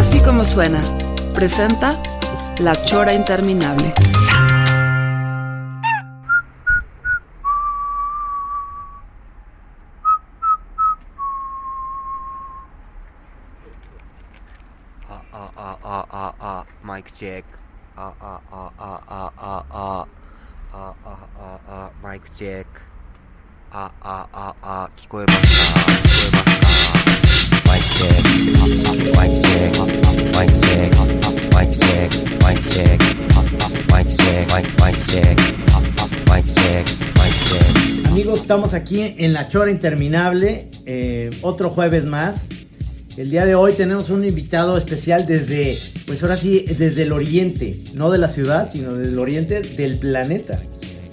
[0.00, 0.80] Así como suena,
[1.34, 2.00] presenta
[2.58, 3.92] La Chora Interminable.
[15.08, 17.44] Ah, ah, ah, ah, ah, ah, mic check.
[17.96, 20.06] Ah, ah, ah, ah, ah, ah, ah.
[20.72, 22.66] Ah, ah, ah, ah, mic check.
[23.72, 27.39] Ah, ah, ah, ah, 聞こえますか聞こえますか
[38.05, 42.49] Amigos, estamos aquí en La Chora Interminable, eh, otro jueves más.
[43.17, 47.81] El día de hoy tenemos un invitado especial desde, pues ahora sí, desde el oriente,
[47.93, 50.61] no de la ciudad, sino del oriente del planeta.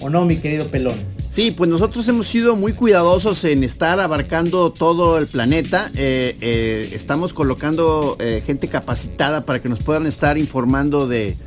[0.01, 1.18] ¿O no, mi querido Pelón?
[1.29, 5.91] Sí, pues nosotros hemos sido muy cuidadosos en estar abarcando todo el planeta.
[5.95, 11.37] Eh, eh, estamos colocando eh, gente capacitada para que nos puedan estar informando de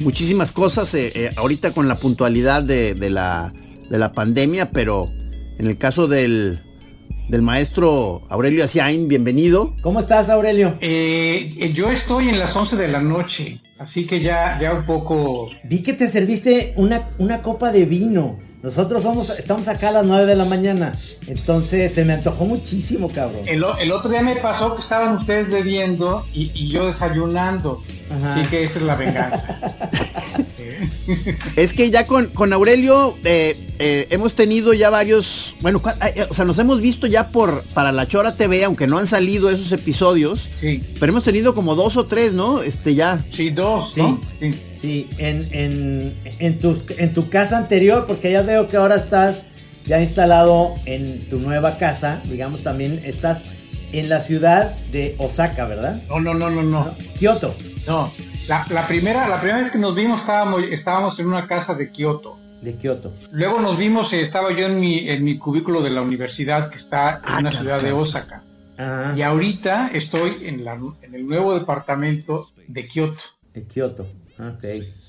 [0.00, 0.94] muchísimas cosas.
[0.94, 3.52] eh, eh, ahorita con la puntualidad de, de la,
[3.88, 5.10] de la pandemia, pero
[5.58, 6.60] en el caso del,
[7.30, 9.74] del maestro Aurelio Asiain, bienvenido.
[9.80, 10.78] ¿Cómo estás, Aurelio?
[10.80, 15.48] Yo estoy en las 11 de la noche, así que ya, ya un poco...
[15.64, 18.46] Vi que te serviste una, una copa de vino.
[18.62, 20.92] Nosotros somos, estamos acá a las 9 de la mañana.
[21.26, 23.42] Entonces se me antojó muchísimo, cabrón.
[23.46, 27.82] El, otro día me pasó que estaban ustedes bebiendo y yo desayunando.
[28.10, 28.34] Ajá.
[28.36, 29.44] Así que esa es la venganza.
[31.56, 35.82] Es que ya con, con Aurelio eh, eh, hemos tenido ya varios, bueno,
[36.30, 39.50] o sea, nos hemos visto ya por para la Chora TV, aunque no han salido
[39.50, 42.62] esos episodios, Sí, pero hemos tenido como dos o tres, ¿no?
[42.62, 43.24] Este ya.
[43.34, 44.00] sí, dos, Sí.
[44.02, 44.20] ¿no?
[44.40, 44.54] Sí.
[44.76, 49.42] Sí, en, en, en, tus- en tu casa anterior, porque ya veo que ahora estás
[49.86, 53.42] ya instalado en tu nueva casa, digamos también estás
[53.92, 56.02] en la ciudad de Osaka, ¿verdad?
[56.08, 56.94] No, no, no, no, no.
[57.18, 57.54] Kioto.
[57.88, 58.12] No.
[58.46, 61.90] La, la primera, la primera vez que nos vimos estábamos, estábamos en una casa de
[61.90, 62.38] Kioto.
[62.62, 63.12] De Kioto.
[63.32, 66.76] Luego nos vimos, eh, estaba yo en mi, en mi cubículo de la universidad que
[66.76, 67.92] está en Ah, una ciudad de.
[67.92, 68.42] Osaka.
[68.78, 73.20] Ah, Y ahorita estoy en, la, en el nuevo departamento de Kioto.
[73.54, 74.06] de Kioto.
[74.38, 74.64] Ok.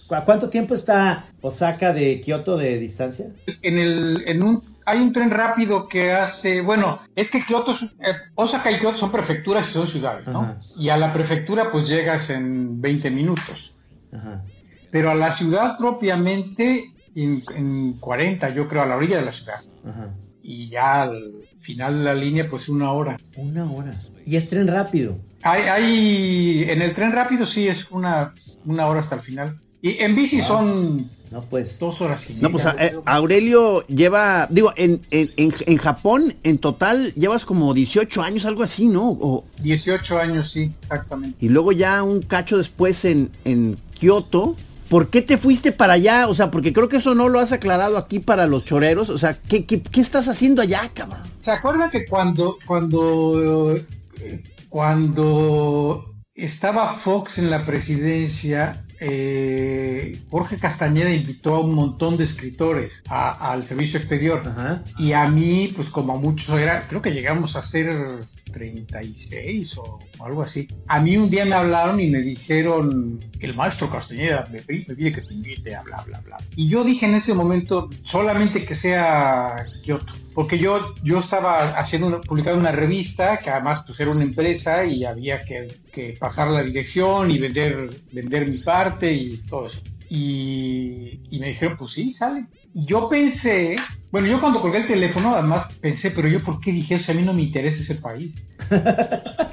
[0.07, 3.27] ¿Cu- ¿A cuánto tiempo está Osaka de Kioto de distancia?
[3.61, 8.13] En el, en un, hay un tren rápido que hace, bueno, es que Kioto, eh,
[8.33, 10.41] Osaka y Kioto son prefecturas y son ciudades, ¿no?
[10.41, 10.59] Ajá.
[10.77, 13.73] Y a la prefectura pues llegas en 20 minutos.
[14.11, 14.43] Ajá.
[14.89, 19.31] Pero a la ciudad propiamente en, en 40, yo creo, a la orilla de la
[19.31, 19.59] ciudad.
[19.85, 20.09] Ajá.
[20.41, 23.17] Y ya al final de la línea pues una hora.
[23.35, 23.93] Una hora.
[24.25, 25.19] Y es tren rápido.
[25.43, 28.33] Hay, hay, en el tren rápido sí es una,
[28.65, 29.59] una hora hasta el final.
[29.81, 31.79] Y en bici son No, pues.
[31.79, 32.85] dos horas y No, pues media.
[32.87, 38.45] eh, Aurelio lleva, digo, en, en, en, en Japón en total llevas como 18 años,
[38.45, 39.11] algo así, ¿no?
[39.11, 41.37] O- 18 años, sí, exactamente.
[41.45, 44.55] y luego ya un cacho después en, en Kioto.
[44.89, 46.27] ¿Por qué te fuiste para allá?
[46.27, 49.11] O sea, porque creo que eso no lo has aclarado aquí para los choreros.
[49.11, 51.21] O sea, ¿qué, qué, qué estás haciendo allá, cabrón?
[51.41, 53.75] ¿Se acuerdan que cuando, cuando,
[54.19, 62.25] eh, cuando estaba Fox en la presidencia, eh, Jorge Castañeda invitó a un montón de
[62.25, 64.43] escritores al servicio exterior?
[64.45, 64.83] Ajá.
[64.97, 69.99] Y a mí, pues como a muchos era, creo que llegamos a ser 36 o
[70.23, 70.67] algo así.
[70.87, 75.11] A mí un día me hablaron y me dijeron, el maestro Castañeda me, me pide
[75.11, 76.37] que te invite a bla, bla, bla.
[76.55, 80.13] Y yo dije en ese momento, solamente que sea Kioto.
[80.39, 85.03] Porque yo, yo estaba haciendo publicando una revista que además pues era una empresa y
[85.03, 89.81] había que, que pasar la dirección y vender, vender mi parte y todo eso.
[90.09, 92.45] Y, y me dijeron, pues sí, sale.
[92.73, 93.75] Y yo pensé,
[94.11, 97.15] bueno, yo cuando colgué el teléfono, además pensé, pero yo por qué dije eso, a
[97.15, 98.33] mí no me interesa ese país.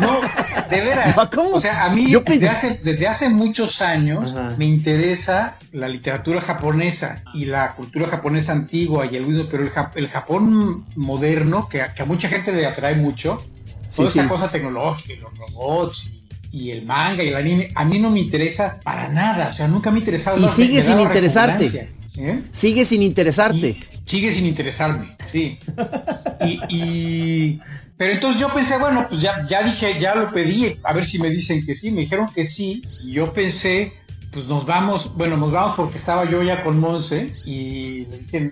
[0.00, 0.20] no,
[0.70, 1.16] de veras.
[1.16, 1.56] No, ¿cómo?
[1.56, 4.54] O sea, a mí Yo desde, hace, desde hace muchos años Ajá.
[4.58, 9.92] me interesa la literatura japonesa y la cultura japonesa antigua y el pero el, Jap-
[9.96, 13.40] el Japón moderno, que a, que a mucha gente le atrae mucho,
[13.88, 14.28] Sí, toda esa sí.
[14.28, 16.12] cosa tecnológica, y los robots
[16.52, 19.66] y, el manga y el anime, a mí no me interesa para nada, o sea,
[19.68, 20.38] nunca me ha interesado.
[20.38, 21.90] Y no, sigue sin interesarte.
[22.16, 22.42] ¿eh?
[22.52, 23.68] Sigue sin interesarte.
[23.70, 25.58] Y- sigue sin interesarme, sí.
[26.46, 27.60] Y, y-
[28.00, 31.18] pero entonces yo pensé, bueno, pues ya, ya dije, ya lo pedí, a ver si
[31.18, 33.92] me dicen que sí, me dijeron que sí, y yo pensé,
[34.32, 38.50] pues nos vamos, bueno, nos vamos porque estaba yo ya con Monse, y le dije,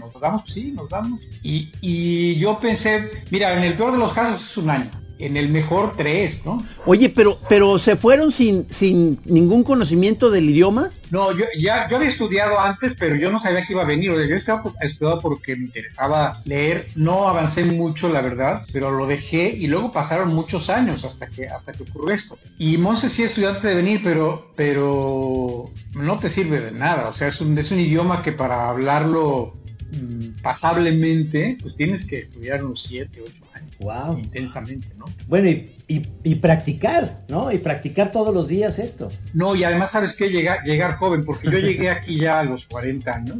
[0.00, 1.20] nos vamos, sí, nos vamos.
[1.44, 5.36] Y, y yo pensé, mira, en el peor de los casos es un año, en
[5.36, 6.64] el mejor tres, ¿no?
[6.86, 10.90] Oye, pero, pero se fueron sin, sin ningún conocimiento del idioma.
[11.10, 14.10] No, yo ya yo había estudiado antes, pero yo no sabía que iba a venir.
[14.10, 16.88] O sea, yo estaba estudiado porque me interesaba leer.
[16.94, 21.48] No avancé mucho, la verdad, pero lo dejé y luego pasaron muchos años hasta que
[21.48, 22.38] hasta que ocurrió esto.
[22.58, 27.08] Y Monse sí estudió antes de venir, pero pero no te sirve de nada.
[27.08, 29.54] O sea, es un es un idioma que para hablarlo
[29.90, 33.47] mm, pasablemente, pues tienes que estudiar unos 7, 8 años
[33.80, 34.18] Wow.
[34.18, 35.04] intensamente, ¿no?
[35.28, 37.52] Bueno, y, y- y practicar, ¿no?
[37.52, 39.10] Y practicar todos los días esto.
[39.34, 42.66] No, y además sabes que llegar, llegar joven, porque yo llegué aquí ya a los
[42.66, 43.38] 40 años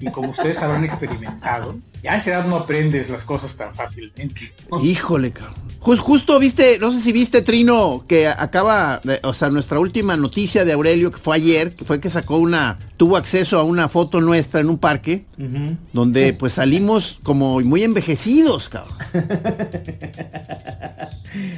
[0.00, 4.52] y como ustedes habrán experimentado, ya a esa edad no aprendes las cosas tan fácilmente.
[4.82, 5.54] Híjole, cabrón.
[5.80, 10.16] Jus- justo viste, no sé si viste Trino, que acaba, de- o sea, nuestra última
[10.16, 13.88] noticia de Aurelio, que fue ayer, que fue que sacó una, tuvo acceso a una
[13.88, 15.24] foto nuestra en un parque,
[15.92, 18.96] donde pues salimos como muy envejecidos, cabrón.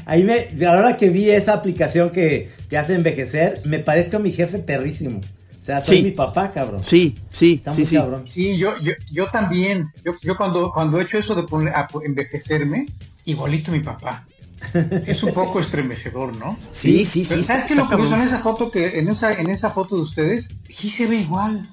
[0.06, 4.32] Ahí me, ahora que vi esa aplicación que te hace envejecer, me parezco a mi
[4.32, 5.20] jefe perrísimo.
[5.66, 6.02] O sea, soy Sí.
[6.04, 6.84] mi papá, cabrón.
[6.84, 7.96] Sí, sí, Está sí, muy sí.
[7.96, 8.24] cabrón.
[8.28, 11.88] Sí, yo, yo, yo también, yo, yo cuando, cuando he hecho eso de poner, a
[12.04, 12.86] envejecerme,
[13.24, 14.24] igualito mi papá.
[15.06, 16.56] Es un poco estremecedor, ¿no?
[16.60, 17.30] Sí, sí, sí.
[17.30, 20.02] Pero ¿Sabes qué lo curioso en esa foto que, en esa, en esa foto de
[20.02, 20.46] ustedes?
[20.72, 21.68] Sí se ve igual.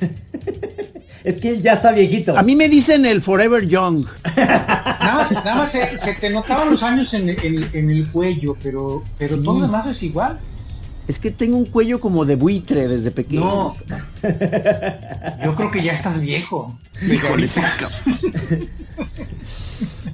[1.24, 2.38] Es que él ya está viejito.
[2.38, 4.04] A mí me dicen el Forever Young.
[4.36, 7.90] Nada más, nada más se, se te notaban los años en, el- en el- en
[7.90, 9.42] el cuello, pero, pero Sí.
[9.42, 10.38] todo lo demás es igual.
[11.08, 13.40] Es que tengo un cuello como de buitre desde pequeño.
[13.40, 13.76] No.
[15.44, 16.78] Yo creo que ya estás viejo.
[17.02, 17.46] Híjole.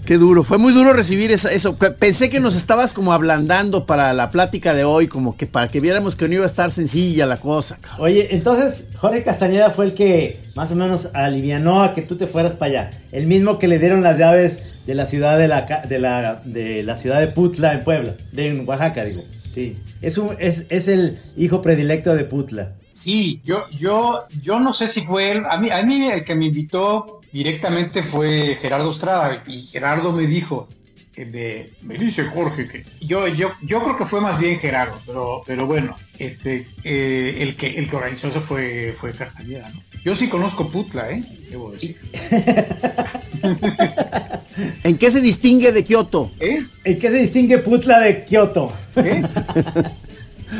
[0.05, 1.77] Qué duro, fue muy duro recibir esa- eso.
[1.77, 5.69] Pe- Pensé que nos estabas como ablandando para la plática de hoy, como que para
[5.69, 7.79] que viéramos que no iba a estar sencilla la cosa.
[7.81, 8.05] cabrón.
[8.05, 12.27] Oye, entonces Jorge Castañeda fue el que más o menos alivianó a que tú te
[12.27, 12.91] fueras para allá.
[13.13, 16.43] El mismo que le dieron las llaves de la ciudad de la, ca- de la,
[16.45, 19.23] de la ciudad de Putla en Puebla, de en Oaxaca, digo.
[19.55, 19.77] Sí.
[20.03, 22.75] Es, un, es, es el hijo predilecto de Putla.
[22.93, 25.43] Sí, yo, yo, yo no sé si fue él.
[25.49, 30.27] A mí, a mí el que me invitó directamente fue Gerardo Estrada y Gerardo me
[30.27, 30.69] dijo
[31.13, 35.01] que me, me dice Jorge que yo, yo, yo creo que fue más bien Gerardo,
[35.07, 39.81] pero, pero bueno, este, eh, el que, el que organizó eso fue, fue Castañeda, ¿no?
[40.05, 41.25] Yo sí conozco Putla, ¿eh?
[41.49, 41.97] Debo decir.
[44.85, 46.31] ¿En qué se distingue de Kioto?
[46.41, 46.63] ¿Eh?
[46.85, 48.71] ¿En qué se distingue Putla de Kioto?
[48.97, 49.23] ¿Eh?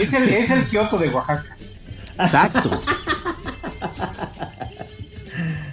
[0.01, 1.57] es el, es el Kioto de Oaxaca.
[2.19, 2.71] Exacto.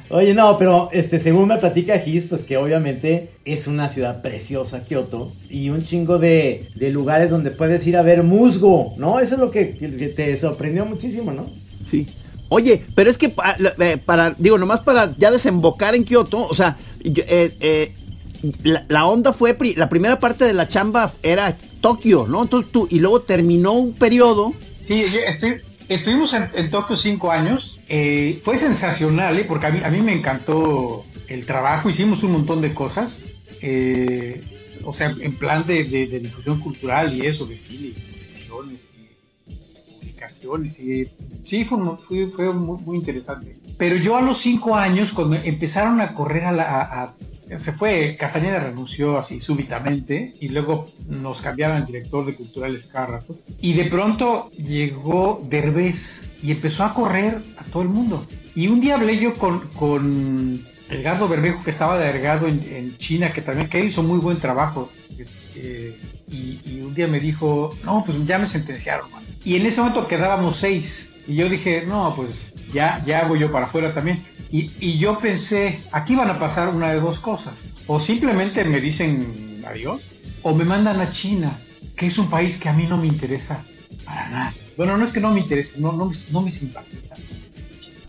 [0.09, 4.83] Oye, no, pero este, según me platica Gis, pues que obviamente es una ciudad preciosa,
[4.83, 9.21] Kioto, y un chingo de, de lugares donde puedes ir a ver musgo, ¿no?
[9.21, 11.49] Eso es lo que, que te sorprendió muchísimo, ¿no?
[11.89, 12.05] Sí.
[12.53, 13.33] Oye, pero es que
[13.79, 17.93] eh, para, digo, nomás para ya desembocar en Kioto, o sea, eh, eh,
[18.89, 22.41] la, onda fue, la primera parte de la chamba era Tokio, ¿no?
[22.41, 24.53] Entonces tú, y luego terminó un periodo.
[24.83, 25.05] Sí,
[25.87, 27.79] estuvimos en, Tokio cinco años.
[28.43, 29.45] Fue sensacional, ¿eh?
[29.45, 31.89] porque a mí, me encantó el trabajo.
[31.89, 33.13] Hicimos un montón de cosas.
[34.83, 38.90] o sea, en plan de, de- difusión cultural y eso, de cine, exposiciones
[40.65, 41.07] y
[41.45, 43.55] sí, fue, mu- fue, fue muy, interesante.
[43.77, 47.13] Pero yo a los cinco años, cuando empezaron a correr a la...
[47.57, 53.21] se fue, Castañeda renunció así súbitamente y luego nos cambiaban el director de culturales cada.
[53.59, 55.97] Y de pronto llegó Derbez
[56.43, 58.25] y empezó a correr a todo el mundo.
[58.55, 63.31] Y un día hablé yo con, con Edgardo Bermejo, que estaba delegado en, en China,
[63.33, 64.89] que también que hizo muy buen trabajo.
[66.27, 69.11] Y, y un día me dijo, no, pues ya me sentenciaron.
[69.11, 69.23] man".
[69.43, 70.91] Y en ese momento quedábamos seis.
[71.27, 72.29] Y yo dije, no, pues
[72.73, 74.23] ya, ya hago yo para afuera también.
[74.51, 77.53] Y, y yo pensé, aquí van a pasar una de dos cosas.
[77.87, 80.01] O simplemente me dicen adiós,
[80.43, 81.57] o me mandan a China,
[81.95, 83.63] que es un país que a mí no me interesa
[84.05, 84.53] para nada.
[84.77, 87.15] Bueno, no es que no me interese, no, no, me- no me simpatiza.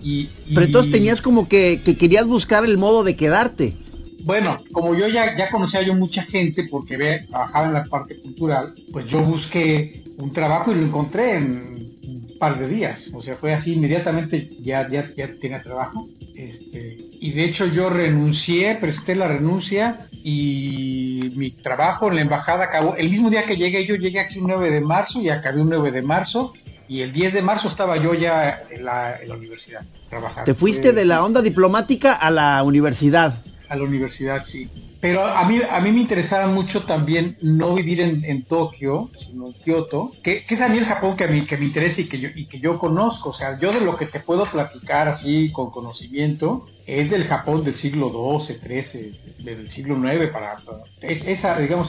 [0.03, 3.77] Y, y- Pero entonces tenías como que, que querías buscar el modo de quedarte.
[4.25, 8.19] bueno, como yo ya, ya conocía yo mucha gente porque ve, trabajaba en la parte
[8.21, 13.11] cultural, pues yo busqué un trabajo y lo encontré en un par de días.
[13.13, 16.09] O sea, fue así inmediatamente ya, ya, ya tenía trabajo.
[16.35, 22.65] Este, y de hecho yo renuncié, presté la renuncia y mi trabajo en la embajada
[22.65, 22.97] acabó.
[22.97, 25.69] El mismo día que llegué, yo llegué aquí un 9 de marzo y acabé un
[25.69, 26.53] 9 de marzo.
[26.89, 30.45] y el 10 de marzo estaba yo ya en la, universidad trabajando.
[30.45, 33.43] Te fuiste de la onda diplomática a la universidad.
[33.73, 34.69] A la universidad, sí.
[35.01, 39.55] Pero a mí, a mí me interesaba mucho también no vivir en, Tokio, sino en
[39.55, 42.21] Kioto, que, es a mí el Japón que a mí que me interesa y que,
[42.21, 43.31] yo, y que yo conozco.
[43.31, 47.65] O sea, yo de lo que te puedo platicar así con conocimiento es del Japón
[47.65, 50.59] del siglo XII, XIII, del siglo IX para...
[51.01, 51.89] es, esa, digamos,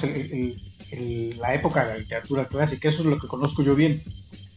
[1.38, 4.04] la época de la literatura clásica, eso es lo que conozco yo bien.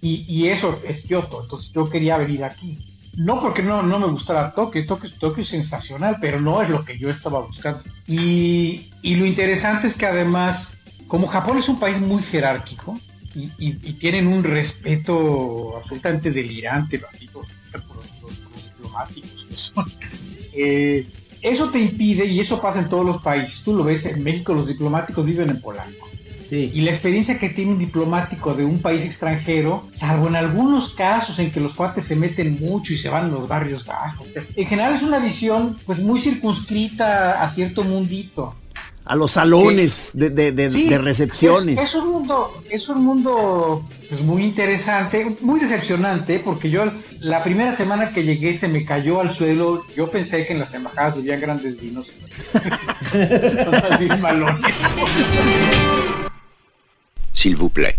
[0.01, 2.79] Y, y eso es Kioto, entonces yo quería venir aquí
[3.17, 6.85] no porque no, no me gustara Tokio, Tokio, Tokio es sensacional, pero no es lo
[6.85, 7.83] que yo estaba buscando.
[8.07, 10.77] Y, lo interesante es que además,
[11.09, 12.99] como Japón es un país muy jerárquico
[13.35, 19.73] y, tienen un respeto absolutamente delirante así, por, los, diplomáticos
[20.55, 21.07] eh,
[21.43, 24.53] eso te impide, y eso pasa en todos los países, tú lo ves, en México
[24.53, 26.09] los diplomáticos viven en Polanco
[26.51, 31.39] y la experiencia que tiene un diplomático de un país extranjero, salvo en algunos casos
[31.39, 34.67] en que los cuates se meten mucho y se van a los barrios bajos, en
[34.67, 38.55] general es una visión pues muy circunscrita a cierto mundito.
[39.05, 41.79] A los salones de, recepciones.
[41.79, 47.77] Es, un mundo, es un mundo pues, muy interesante, muy decepcionante, porque yo la primera
[47.77, 51.41] semana que llegué se me cayó al suelo, yo pensé que en las embajadas vivían
[51.41, 52.09] grandes vinos.
[57.37, 57.97] s'il vous plaît.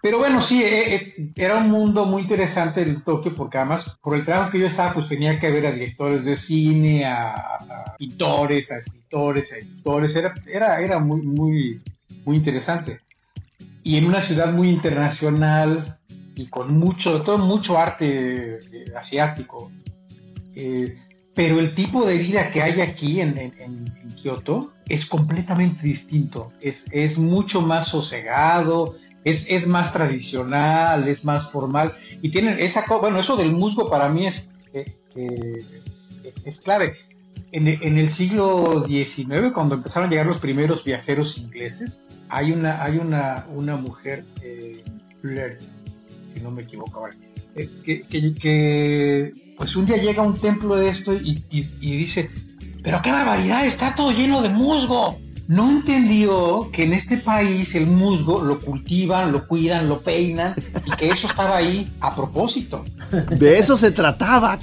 [0.00, 4.16] Pero bueno, sí, eh, eh, era un mundo muy interesante el Tokio porque además por
[4.16, 8.70] el trabajo que yo estaba pues tenía que ver a directores de cine, a, pintores,
[8.70, 11.82] a escritores, a editores, era, era, era muy, muy,
[12.24, 13.00] muy interesante
[13.82, 15.98] y en una ciudad muy internacional
[16.34, 19.72] y con mucho, todo mucho arte eh, asiático.
[20.54, 20.96] Eh,
[21.34, 26.52] pero el tipo de vida que hay aquí en, en, Kioto es completamente distinto.
[26.60, 31.94] Es, es mucho más sosegado, es, es, más tradicional, es más formal.
[32.22, 35.62] Y tienen esa bueno, eso del musgo para mí es, eh,
[36.44, 36.96] es clave.
[37.52, 42.82] En, en, el siglo XIX, cuando empezaron a llegar los primeros viajeros ingleses, hay una,
[42.82, 44.82] hay una, una mujer, eh,
[46.34, 47.08] si no me equivoco
[47.56, 47.68] eh,
[48.40, 51.42] que, pues un día llega a un templo de esto y,
[51.80, 52.30] dice,
[52.82, 55.18] pero qué barbaridad, está todo lleno de musgo.
[55.48, 60.54] No entendió que en este país el musgo lo cultivan, lo cuidan, lo peinan
[60.84, 62.84] y que eso estaba ahí a propósito.
[63.30, 64.58] De eso se trataba.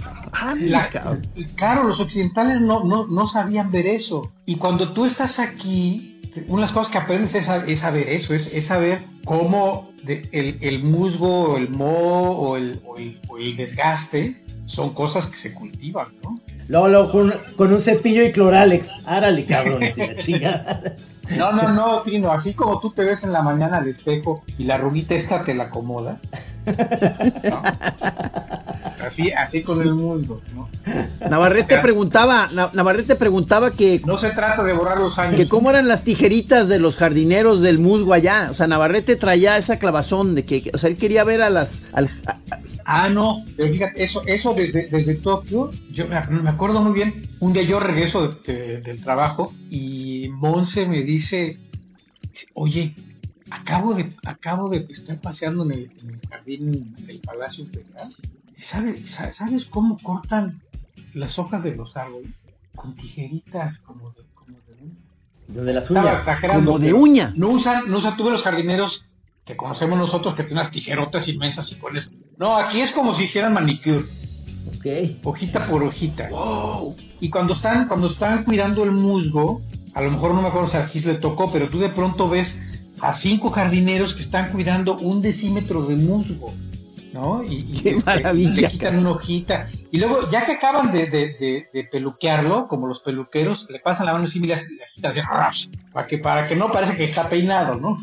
[1.56, 4.32] claro, los occidentales no, no, no sabían ver eso.
[4.46, 6.15] Y cuando tú estás aquí,
[6.48, 7.46] una de las cosas que aprendes es,
[7.80, 12.82] saber eso, es, saber cómo el, musgo, el moho o el,
[13.58, 16.40] desgaste son cosas que se cultivan, ¿no?
[16.68, 17.12] Luego,
[17.56, 18.92] con, un cepillo y cloralex.
[19.06, 19.84] Árale, cabrón,
[21.38, 24.66] No, no, no, Tino, así como tú te ves en la mañana al espejo y
[24.66, 26.22] la ruguita esta te la acomodas.
[29.06, 30.70] Así, así con el mundo, ¿no?
[31.30, 34.02] Navarrete preguntaba, Navarrete preguntaba que.
[34.06, 35.36] No se trata de borrar los años.
[35.36, 38.50] Que cómo eran las tijeritas de los jardineros del musgo allá.
[38.52, 41.82] O sea, Navarrete traía esa clavazón de que, o sea, él quería ver a las.
[42.86, 46.18] ah, no, pero fíjate, eso, eso desde, desde Tokio, yo me,
[46.50, 51.60] acuerdo muy bien, un día yo regreso del trabajo y Monse me dice,
[52.54, 52.96] oye,
[53.50, 55.92] acabo de, acabo de estar paseando en el,
[56.30, 58.10] jardín del Palacio Imperial
[58.70, 60.62] ¿Sabes, ¿Sabes cómo cortan
[61.14, 62.32] las hojas de los árboles?
[62.76, 64.74] Con tijeritas como de, como de
[65.62, 65.74] uña.
[65.74, 66.26] las uñas.
[66.52, 67.34] Como de uña.
[67.36, 69.06] No usan, no usan, tuve los jardineros
[69.46, 72.10] que conocemos nosotros que tienen unas tijerotas inmensas y pones.
[72.38, 74.04] No, aquí es como si hicieran manicure.
[74.76, 74.86] Ok.
[75.24, 76.30] Hojita por hojita.
[77.20, 79.62] Y cuando están, cuando están cuidando el musgo,
[79.94, 82.56] a lo mejor no me acuerdo si aquí le tocó, pero tú de pronto ves
[83.02, 86.54] a cinco jardineros que están cuidando un decímetro de musgo.
[87.16, 87.44] ¿No?
[87.44, 89.68] Y, Qué maravilla, le quitan una hojita.
[89.92, 94.40] Y luego, ya que acaban de, peluquearlo, como los peluqueros, le pasan la mano y
[94.40, 94.56] le
[95.94, 97.98] para que, para que no parece que está peinado, ¿no?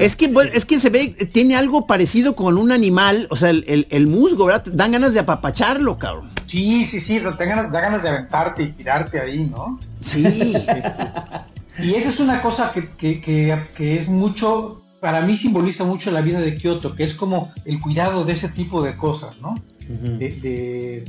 [0.00, 4.06] Es que es que se ve, tiene algo parecido con un animal, o sea, el,
[4.06, 4.64] musgo, ¿verdad?
[4.72, 6.30] Dan ganas de apapacharlo, cabrón.
[6.46, 9.78] Sí, sí, sí, da ganas, da ganas de aventarte y tirarte ahí, ¿no?
[10.00, 10.22] Sí.
[11.78, 16.20] y esa es una cosa que, que, que es mucho para mí simboliza mucho la
[16.20, 19.54] vida de Kioto, que es como el cuidado de ese tipo de cosas, ¿no?
[19.88, 21.04] de,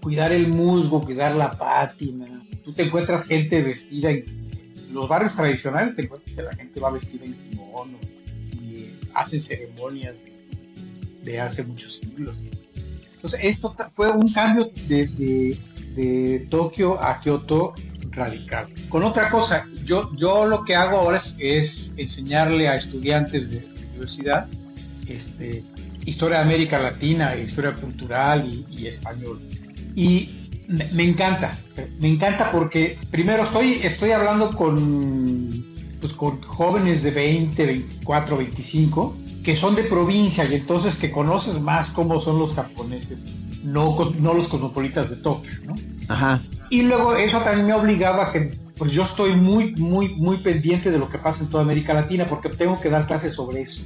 [0.00, 2.26] cuidar el musgo, cuidar la pátina.
[2.64, 4.24] Tú te encuentras gente vestida en
[4.92, 7.98] los barrios tradicionales, te encuentras que la gente va vestida en kimono
[8.52, 10.14] y hacen ceremonias
[11.22, 12.34] de, hace muchos siglos.
[13.16, 15.56] Entonces, esto fue un cambio de,
[15.94, 17.74] de, Tokio a Kioto
[18.14, 18.68] radical.
[18.88, 24.48] Con otra cosa, yo, yo lo que hago ahora es, enseñarle a estudiantes de, universidad
[25.06, 25.62] este,
[26.04, 29.40] historia de América Latina, historia cultural y, español.
[29.94, 31.56] Y me, encanta,
[32.00, 35.64] me encanta porque primero estoy, estoy hablando con,
[36.00, 41.60] pues, con jóvenes de 20, 24, 25 que son de provincia y entonces que conoces
[41.60, 43.18] más cómo son los japoneses,
[43.62, 45.74] no, no los cosmopolitas de Tokio, ¿no?
[46.08, 46.40] Ajá.
[46.70, 50.90] Y luego eso también me obligaba a que pues yo estoy muy, muy, muy pendiente
[50.90, 53.82] de lo que pasa en toda América Latina porque tengo que dar clases sobre eso.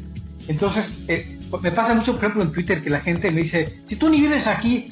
[0.48, 3.96] Entonces, eh, me pasa mucho, por ejemplo, en Twitter que la gente me dice, si
[3.96, 4.88] tú ni vives aquí,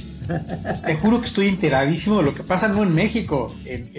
[0.84, 3.90] te juro que estoy enteradísimo de lo que pasa no en México, en,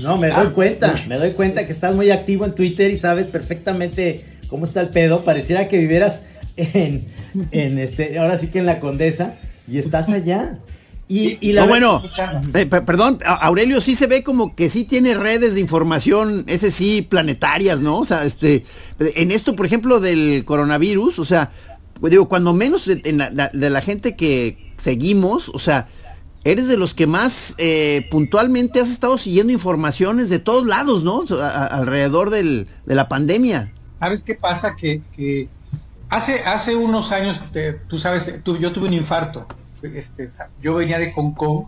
[0.00, 3.26] no, me doy cuenta, me doy cuenta que estás muy activo en Twitter y sabes
[3.26, 5.22] perfectamente cómo está el pedo.
[5.22, 6.22] Pareciera que vivieras
[6.56, 7.06] en,
[7.52, 9.36] en este, ahora sí que en la Condesa
[9.68, 10.58] y estás allá.
[11.06, 12.02] Y, la bueno,
[12.54, 17.02] eh, perdón, Aurelio sí se ve como que sí tiene redes de información, ese sí,
[17.02, 17.98] planetarias, ¿no?
[17.98, 18.64] O sea, este,
[18.98, 21.52] en esto, por ejemplo, del coronavirus, o sea,
[22.00, 25.88] digo, cuando menos de, la, gente que seguimos, o sea,
[26.42, 31.24] eres de los que más eh, puntualmente has estado siguiendo informaciones de todos lados, ¿no?
[31.38, 33.72] alrededor del, de la pandemia.
[33.98, 34.74] ¿Sabes qué pasa?
[34.74, 35.48] Que,
[36.08, 37.38] hace, hace unos años,
[37.88, 39.46] tú sabes, yo tuve un infarto
[39.86, 41.66] este, yo venía de Hong Kong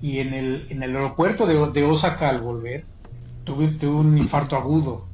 [0.00, 2.84] y en el, en el aeropuerto de, Osaka al volver
[3.44, 5.06] tuve, un infarto agudo.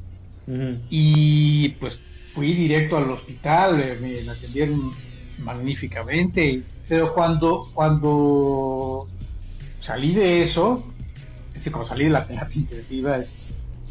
[0.90, 1.98] Y pues
[2.34, 4.92] fui directo al hospital, eh, me atendieron
[5.38, 9.08] magníficamente, pero cuando, cuando
[9.80, 10.84] salí de eso,
[11.54, 13.18] es cuando salí de la terapia intensiva,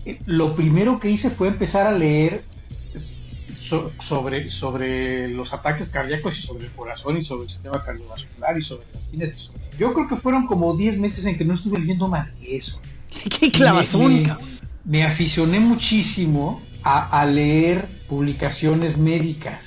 [0.06, 2.44] eh, lo primero que hice fue empezar a leer
[4.08, 8.62] sobre, sobre los ataques cardíacos y sobre el corazón y sobre el sistema cardiovascular y
[8.62, 9.50] sobre las fines.
[9.78, 12.80] Yo creo que fueron como 10 meses en que no estuve leyendo más que eso.
[13.40, 14.24] ¡Qué clavazón!
[14.24, 14.38] Me,
[14.86, 19.62] me, aficioné muchísimo a, leer publicaciones médicas.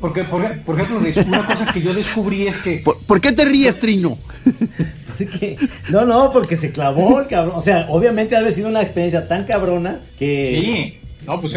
[0.00, 2.78] Porque, por, ejemplo, una cosa que yo descubrí es que...
[2.78, 4.18] ¿Por, qué te ríes, Trino?
[5.90, 7.54] no, no, porque se clavó el cabrón.
[7.56, 10.97] O sea, obviamente ha sido una experiencia tan cabrona que...
[10.97, 10.97] Sí.
[11.28, 11.52] No, pues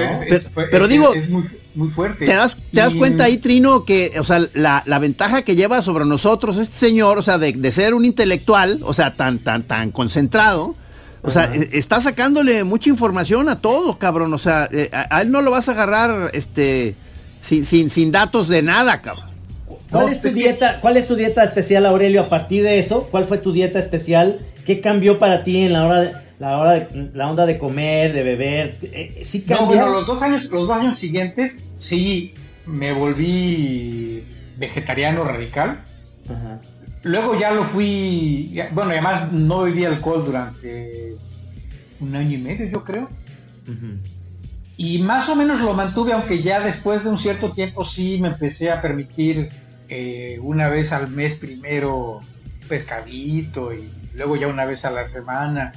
[0.70, 1.14] pero, digo,
[1.76, 2.26] muy fuerte.
[2.26, 6.04] ¿Te das, te das cuenta ahí, Trino, que, o sea, la, ventaja que lleva sobre
[6.04, 10.76] nosotros este señor, o sea, de, ser un intelectual, o sea, tan, tan, tan concentrado,
[11.22, 14.34] o sea, e, está sacándole mucha información a todo, cabrón.
[14.34, 16.98] O sea, eh, a, él no lo vas a agarrar, este,
[17.40, 19.31] sin, sin, sin datos de nada, cabrón.
[19.92, 20.80] ¿Cuál es tu dieta?
[20.80, 22.22] ¿Cuál es tu dieta especial, Aurelio?
[22.22, 24.40] A partir de eso, ¿cuál fue tu dieta especial?
[24.66, 28.14] ¿Qué cambió para ti en la hora de, la hora de, la onda de comer,
[28.14, 32.34] de beber, eh, sí No, bueno, los dos años, los dos años siguientes sí
[32.66, 34.24] me volví
[34.58, 35.84] vegetariano radical.
[37.04, 41.16] Luego ya lo fui, bueno, además no bebí alcohol durante
[42.00, 43.10] un año y medio, yo creo.
[44.78, 48.30] Y más o menos lo mantuve, aunque ya después de un cierto tiempo sí me
[48.30, 49.50] empecé a permitir
[49.92, 52.22] eh, una vez al mes primero
[52.68, 55.74] pescadito y luego ya una vez a la semana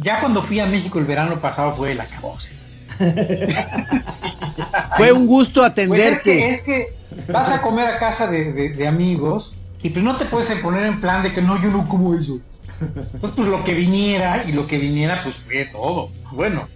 [0.00, 2.50] ya cuando fui a México el verano pasado fue la cabose.
[4.96, 6.22] fue un gusto atenderte.
[6.22, 6.96] Pues es, que,
[7.32, 11.22] vas a comer a casa de, amigos y pues no te puedes poner en plan
[11.22, 12.40] de que no, yo no como eso.
[12.80, 16.10] Entonces pues lo que viniera y lo que viniera pues fue todo.
[16.32, 16.68] Bueno.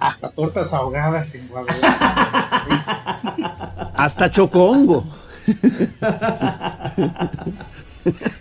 [0.00, 3.53] Hasta tortas ahogadas en Guadalajara.
[3.94, 5.06] Hasta chocongo.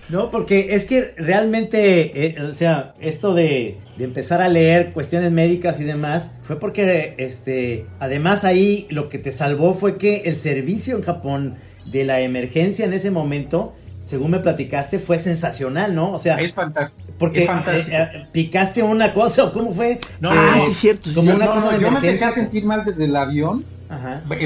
[0.09, 5.79] No, porque es que realmente, eh, o sea, esto de, empezar a leer cuestiones médicas
[5.79, 10.95] y demás, fue porque, este, además ahí lo que te salvó fue que el servicio
[10.95, 13.73] en Japón de la emergencia en ese momento,
[14.05, 16.11] según me platicaste, fue sensacional, ¿no?
[16.11, 17.01] O sea, es fantástico.
[17.17, 19.99] Porque eh, eh, picaste una cosa, ¿o cómo fue?
[20.19, 21.09] No, ah, sí, cierto.
[21.15, 23.63] Como una cosa yo me empecé a sentir mal desde el avión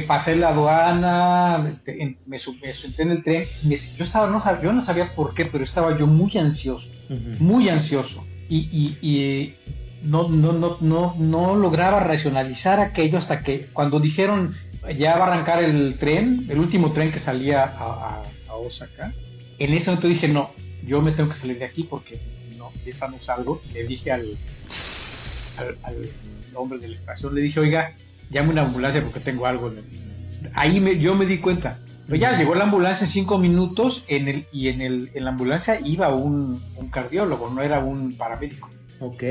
[0.08, 1.80] pasé la aduana,
[2.26, 3.46] me, senté en el tren,
[3.98, 6.88] yo estaba, no, yo no sabía por qué, pero estaba yo muy ansioso,
[7.40, 8.26] muy ansioso.
[8.50, 9.54] Y,
[10.04, 14.56] no, no, no, no, no lograba racionalizar aquello hasta que cuando dijeron
[14.98, 19.14] ya va a arrancar el tren, el último tren que salía a, Osaka,
[19.60, 20.52] en ese momento dije, no,
[20.86, 22.20] yo me tengo que salir de aquí porque
[22.58, 23.62] no, esta no salgo.
[23.72, 24.36] Le dije al,
[25.58, 26.10] al, al
[26.56, 27.94] hombre de la estación, le dije, oiga,
[28.30, 29.74] llame una ambulancia porque tengo algo.
[30.54, 31.80] Ahí me, yo me di cuenta.
[32.06, 35.32] Pero ya llegó la ambulancia en cinco minutos en el, y en, el, en la
[35.32, 38.70] ambulancia iba un, cardiólogo, no era un paramédico.
[39.02, 39.24] Ok.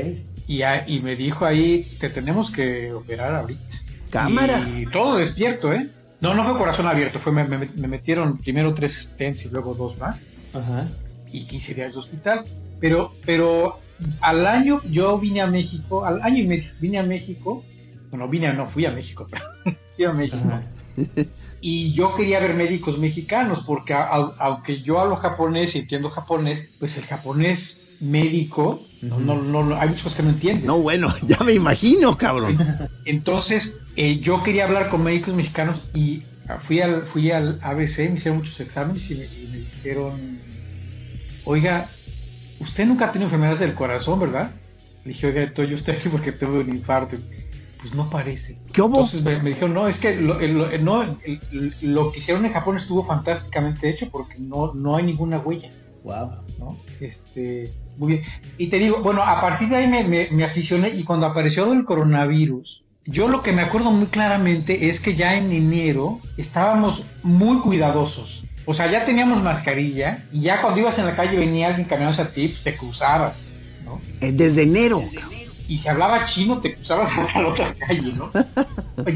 [0.47, 3.61] Y, y me dijo ahí, te tenemos que operar ahorita.
[4.11, 4.69] Cámara.
[4.77, 5.87] Y todo despierto, ¿eh?
[6.21, 9.73] No, no fue corazón abierto, fue me, me- me metieron primero tres stents y luego
[9.75, 10.17] dos más
[10.53, 10.87] Ajá.
[11.31, 12.45] y 15 días de hospital.
[12.79, 13.79] Pero, pero
[14.21, 17.63] al año yo vine a México, al año y medio vine a México,
[18.09, 19.43] bueno, vine, no, fui a México, pero
[19.95, 20.37] fui a México.
[20.45, 20.63] Ajá.
[21.61, 26.09] Y yo quería ver médicos mexicanos, porque a- a- aunque yo hablo japonés y entiendo
[26.09, 30.65] japonés, pues el japonés médico, no, no, no, no, hay muchas cosas que no entienden.
[30.65, 32.57] No, bueno, ya me imagino, cabrón.
[33.05, 37.97] Entonces, eh, yo quería hablar con médicos mexicanos y ah, fui al, fui al ABC,
[38.09, 40.39] me hicieron muchos exámenes y me, y me dijeron,
[41.45, 41.89] oiga,
[42.59, 44.51] usted nunca ha tenido enfermedad del corazón, ¿verdad?
[45.03, 47.17] Le dije, oiga, entonces yo estoy aquí porque tengo un infarto.
[47.81, 48.57] Pues no parece.
[48.73, 49.01] ¿Qué hubo?
[49.01, 50.39] Entonces me, me dijeron, no, es que lo,
[50.79, 51.05] no,
[51.81, 55.69] lo que hicieron en Japón estuvo fantásticamente hecho porque no, no hay ninguna huella.
[56.03, 56.31] Wow.
[56.59, 56.77] ¿no?
[56.99, 58.23] Este, muy bien.
[58.57, 61.71] Y te digo, bueno, a partir de ahí me, me- me aficioné y cuando apareció
[61.73, 67.03] el coronavirus, yo lo que me acuerdo muy claramente es que ya en enero estábamos
[67.23, 68.43] muy cuidadosos.
[68.65, 72.21] O sea, ya teníamos mascarilla y ya cuando ibas en la calle venía alguien caminando
[72.21, 74.01] a ti, pues, te cruzabas, ¿no?
[74.19, 75.03] Eh, Desde enero.
[75.67, 78.31] Y si hablaba chino te cruzabas hasta la otra calle, ¿no?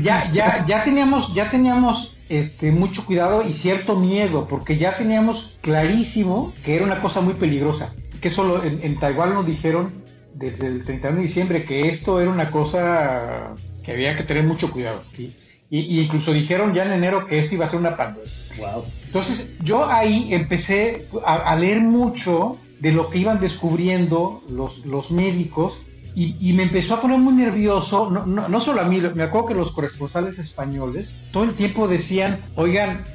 [0.01, 5.57] ya, ya, ya teníamos, ya teníamos este, mucho cuidado y cierto miedo, porque ya teníamos
[5.61, 7.93] clarísimo que era una cosa muy peligrosa.
[8.21, 12.29] Que solo en, en Taiwán nos dijeron desde el 31 de diciembre que esto era
[12.29, 15.03] una cosa que había que tener mucho cuidado.
[15.15, 15.35] ¿sí?
[15.69, 18.29] Y, y incluso dijeron ya en enero que esto iba a ser una pandemia.
[18.57, 18.85] Wow.
[19.05, 25.11] Entonces yo ahí empecé a, a leer mucho de lo que iban descubriendo los, los
[25.11, 25.77] médicos
[26.15, 29.53] y, me empezó a poner muy nervioso, no, no, solo a mí, me acuerdo que
[29.53, 33.05] los corresponsales españoles todo el tiempo decían, oigan,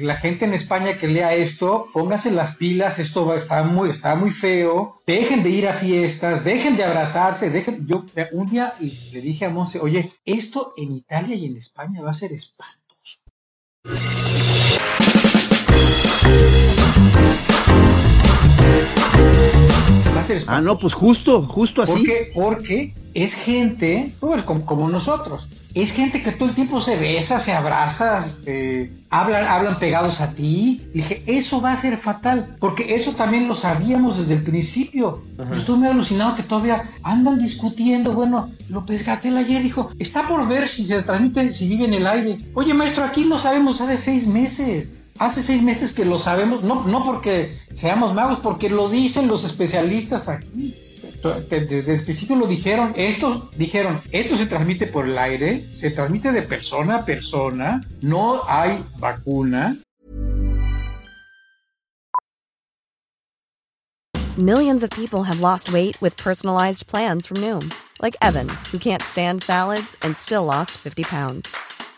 [0.00, 4.16] la gente en España que lea esto, pónganse las pilas, esto va, está, muy, está
[4.16, 8.74] muy feo, dejen de ir a fiestas, dejen de abrazarse, dejen, yo eh, un día
[8.80, 12.78] le dije a Monse, oye, esto en Italia y en España va a ser espantoso.
[20.18, 22.04] Va a ser Ah, no, pues justo, justo ¿Por así.
[22.04, 22.30] qué?
[22.34, 27.38] Porque es gente, pues, como, como nosotros, es gente que todo el tiempo se besa,
[27.38, 30.82] se abraza, este, hablan, hablan pegados a ti.
[30.92, 35.22] Dije, eso va a ser fatal, porque eso también lo sabíamos desde el principio.
[35.36, 38.12] Yo estuve muy alucinado que todavía andan discutiendo.
[38.12, 42.06] Bueno, López Gatel ayer dijo, está por ver si se transmite, si vive en el
[42.06, 42.36] aire.
[42.54, 44.88] Oye, maestro, aquí lo sabemos hace seis meses.
[45.18, 49.42] Hace seis meses que lo sabemos, no, no porque seamos magos, porque lo dicen los
[49.44, 50.72] especialistas aquí.
[51.50, 52.94] De- Desde el principio lo dijeron,
[53.56, 58.84] dijeron, esto se transmite por el aire, se transmite de persona a persona, no hay
[59.00, 59.76] vacuna.
[64.36, 69.02] Millions of people have lost weight with personalized plans from Noom, like Evan, who can't
[69.02, 71.56] stand salads and still lost 50 pounds.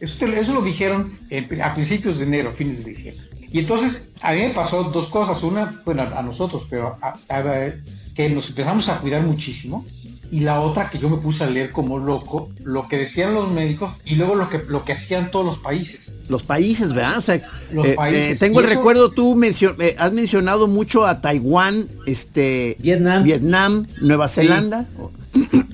[0.00, 3.24] Eso, te- eso lo dijeron en- a principios de enero, fines de diciembre.
[3.50, 5.42] Y entonces a mí me pasó dos cosas.
[5.42, 7.70] Una, bueno, a, a nosotros, pero a- a-
[8.14, 9.84] que nos empezamos a cuidar muchísimo.
[10.30, 13.48] Y la otra que yo me puse a leer como loco, lo que decían los
[13.52, 16.10] médicos y luego lo que, lo que hacían todos los países.
[16.28, 17.18] Los países, ¿verdad?
[17.18, 17.40] O sea,
[17.72, 18.30] Los eh, países.
[18.34, 22.76] eh, tengo Y el eso- recuerdo, tú mencio- eh, has mencionado mucho a Taiwán, este,
[22.80, 23.22] Vietnam.
[23.22, 24.86] Vietnam, Nueva Zelanda.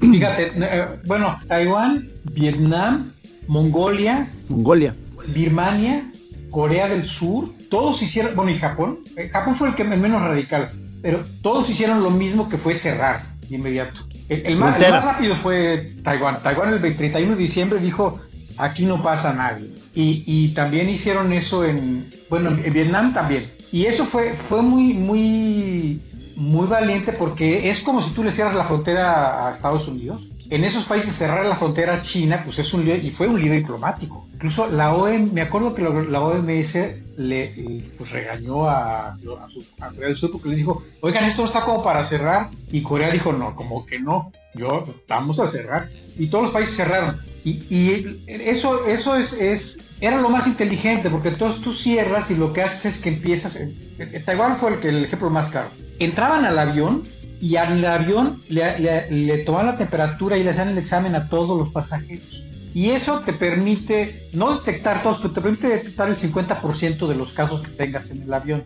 [0.00, 3.11] Fíjate, eh, bueno, Taiwán, Vietnam,
[3.48, 4.94] Mongolia, Mongolia.
[5.28, 6.10] Birmania,
[6.50, 10.22] Corea del Sur, todos hicieron, bueno, y Japón, eh, Japón fue el que el menos
[10.22, 14.00] radical, pero todos hicieron lo mismo que fue cerrar de inmediato.
[14.28, 16.42] El, el más, el más rápido fue Taiwán.
[16.42, 18.20] Taiwán el 31 de diciembre dijo,
[18.56, 19.70] aquí no pasa nadie.
[19.94, 23.50] Y, y también hicieron eso en, bueno, en, en Vietnam también.
[23.72, 26.00] Y eso fue, fue muy, muy,
[26.36, 30.28] muy valiente porque es como si tú le cierras la frontera a Estados Unidos.
[30.50, 33.52] En esos países cerrar la frontera China, pues es un lío, y fue un lío
[33.52, 34.28] diplomático.
[34.34, 36.74] Incluso la OMS, me acuerdo que la, OMS
[37.16, 41.60] le pues regañó a, a, Corea del Sur porque les dijo, oigan, esto no está
[41.60, 42.50] como para cerrar.
[42.70, 45.88] Y Corea dijo, no, como que no, yo vamos a cerrar.
[46.18, 47.20] Y todos los países cerraron.
[47.44, 52.34] Y, y eso, eso es, es, era lo más inteligente, porque entonces tú cierras y
[52.34, 53.54] lo que haces es que empiezas.
[53.56, 55.68] eh, eh, Taiwán fue el, que, el ejemplo más caro.
[55.98, 57.04] Entraban al avión
[57.42, 61.26] y al avión le, le, le tomaban la temperatura y le hacían el examen a
[61.26, 62.40] todos los pasajeros.
[62.72, 67.32] Y eso te permite, no detectar todos, pero te permite detectar el 50% de los
[67.32, 68.62] casos que tengas en el avión.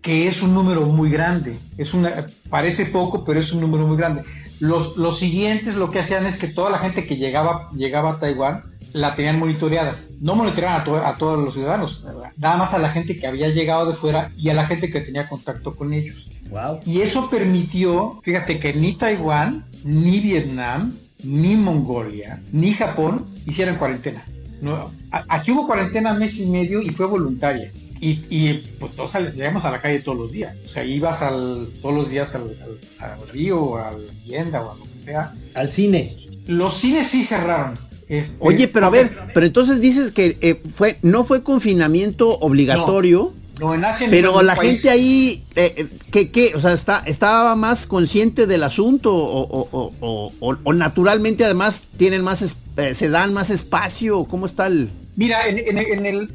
[0.00, 1.58] Que es un número muy grande.
[1.76, 4.24] Es una, parece poco, pero es un número muy grande.
[4.58, 8.18] Los, los siguientes lo que hacían es que toda la gente que llegaba, llegaba a
[8.18, 10.00] Taiwán la tenían monitoreada.
[10.20, 12.04] No monitoreaban a, a todos los ciudadanos,
[12.36, 15.00] nada más a la gente que había llegado de fuera y a la gente que
[15.00, 16.26] tenía contacto con ellos.
[16.86, 24.24] Y eso permitió, fíjate que ni Taiwán, ni Vietnam, ni Mongolia, ni Japón hicieran cuarentena.
[24.60, 24.90] No,
[25.28, 27.70] aquí hubo cuarentena mes y medio y fue voluntaria.
[28.00, 30.56] Y, y pues todos salimos a la calle todos los días.
[30.66, 32.56] O sea, ibas al, todos los días al,
[33.32, 35.32] río o a la tienda o a lo que sea.
[35.54, 36.14] Al cine.
[36.46, 37.76] Los cines sí cerraron.
[38.08, 43.34] Este, Oye, pero a ver, pero entonces dices que eh, fue no fue confinamiento obligatorio.
[43.60, 47.86] No, en Asia, pero la gente ahí, eh, eh ¿qué, O sea, está, ¿estaba más
[47.86, 49.92] consciente del asunto o,
[50.40, 54.24] o, naturalmente además tienen más, eh, se dan más espacio?
[54.24, 54.90] ¿Cómo está el...?
[55.18, 56.30] Mira, en, en, el,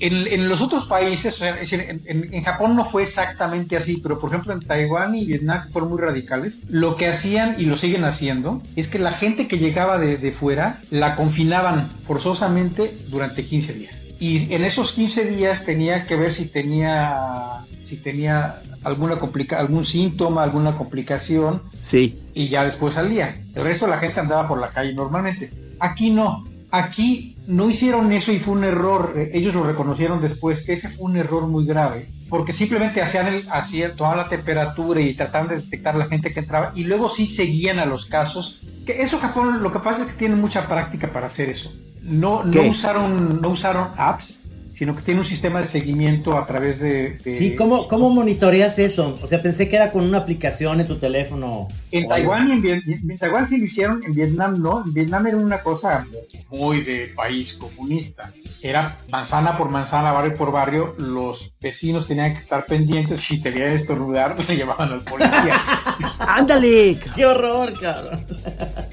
[0.00, 5.14] en, los otros países, en, Japón no fue exactamente así, pero por ejemplo en Taiwán
[5.14, 6.54] y Vietnam fueron muy radicales.
[6.68, 10.32] Lo que hacían y lo siguen haciendo es que la gente que llegaba de, de
[10.32, 13.94] fuera la confinaban forzosamente durante 15 días.
[14.18, 19.84] Y en esos 15 días tenía que ver si tenía, si tenía alguna complica algún
[19.84, 21.62] síntoma, alguna complicación.
[21.80, 22.20] Sí.
[22.34, 23.40] Y ya después salía.
[23.54, 25.48] El resto de la gente andaba por la calle normalmente.
[25.78, 26.44] Aquí no.
[26.70, 29.14] Aquí no hicieron eso y fue un error.
[29.16, 32.06] Eh, ellos lo reconocieron después, que ese fue un error muy grave.
[32.28, 36.32] Porque simplemente hacían, el, hacían toda la temperatura y trataban de detectar a la gente
[36.32, 36.72] que entraba.
[36.74, 38.60] Y luego sí seguían a los casos.
[38.84, 41.70] Que eso Japón lo que pasa es que tiene mucha práctica para hacer eso.
[42.02, 44.35] No, no usaron, no usaron apps,
[44.76, 47.18] sino que tiene un sistema de seguimiento a través de...
[47.24, 49.18] Sí, ¿cómo, ¿cómo monitoreas eso?
[49.22, 51.68] O sea, pensé que era con una aplicación en tu teléfono.
[51.90, 54.84] En Taiwán, y en, en, Taiwán sí lo hicieron, en Vietnam no.
[54.86, 56.06] En Vietnam era una cosa
[56.50, 58.30] muy de país comunista.
[58.60, 63.72] Era manzana por manzana, barrio por barrio, los vecinos tenían que estar pendientes, si tenían
[63.72, 65.60] estornudar, le llevaban al policía.
[66.18, 66.98] ¡Ándale!
[67.14, 68.24] ¡Qué horror, cabrón!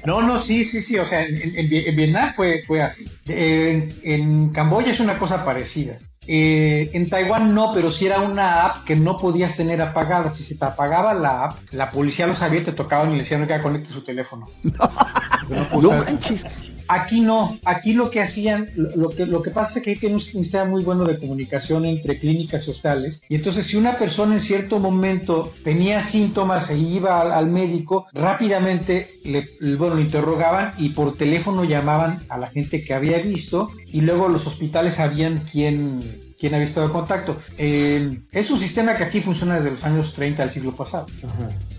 [0.04, 3.04] No, no, sí, sí, sí, o sea, en, Vietnam fue, fue así.
[3.26, 5.98] En, Camboya es una cosa parecida.
[6.26, 10.30] Eh, en Taiwán no, pero si era una app que no podías tener apagada.
[10.32, 13.46] Si se te apagaba la app, la policía lo sabía, te tocaban y le decían
[13.46, 14.48] que conecte su teléfono.
[15.80, 16.46] no manches.
[16.94, 20.14] Aquí no, aquí lo que hacían, lo que, lo que pasa es que hay tiene
[20.14, 23.20] un sistema muy bueno de comunicación entre clínicas y hospitales.
[23.28, 29.08] Y entonces si una persona en cierto momento tenía síntomas e iba al, médico, rápidamente
[29.24, 34.00] le, bueno, lo interrogaban y por teléfono llamaban a la gente que había visto y
[34.02, 36.00] luego los hospitales sabían quién,
[36.38, 37.40] quién había estado en contacto.
[37.58, 41.06] Eh, es un sistema que aquí funciona desde los años 30 del siglo pasado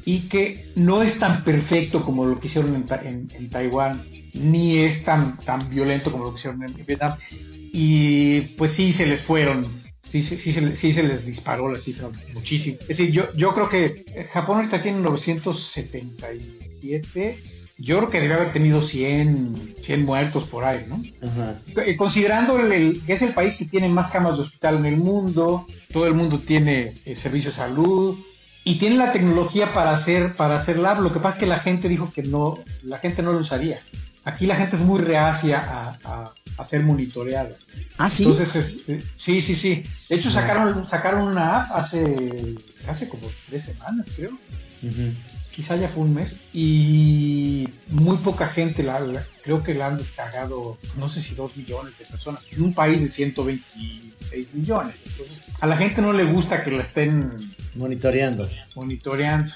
[0.06, 2.86] y que no es tan perfecto como lo que hicieron en,
[3.34, 4.04] en Taiwán
[4.36, 7.14] ni es tan, tan violento como lo que hicieron en Vietnam.
[7.74, 9.66] Y pues sí se les fueron,
[10.10, 10.62] sí, sí, sí, se,
[11.04, 12.78] les disparó la cifra muchísimo.
[12.82, 17.38] Es decir, yo, yo creo que Japón ahorita tiene 977.
[17.78, 21.04] Yo creo que debe haber tenido 100, 100 muertos por ahí, ¿no?
[21.82, 24.96] Eh, considerando el, que es el país que tiene más camas de hospital en el
[24.96, 28.18] mundo, todo el mundo tiene eh, servicio de salud,
[28.66, 31.00] y tiene la tecnología para hacer para hacer lab.
[31.00, 33.80] Lo que pasa es que la gente dijo que no, la gente no lo usaría
[34.26, 36.32] aquí la gente es muy reacia a,
[36.70, 37.50] ser monitoreada.
[37.98, 38.24] Ah, sí.
[38.24, 39.84] Entonces, este, sí, sí, sí.
[40.10, 42.56] De hecho, sacaron, sacaron una app hace,
[42.88, 44.32] hace como tres semanas, creo.
[45.52, 46.34] Quizá ya fue un mes.
[46.54, 49.02] Y muy poca gente la,
[49.44, 53.02] creo que la han descargado, no sé si dos millones de personas, en un país
[53.02, 54.96] de 126 millones.
[55.06, 57.36] Entonces, a la gente no le gusta que la estén
[57.76, 58.48] monitoreando.
[58.76, 59.54] Monitoreando.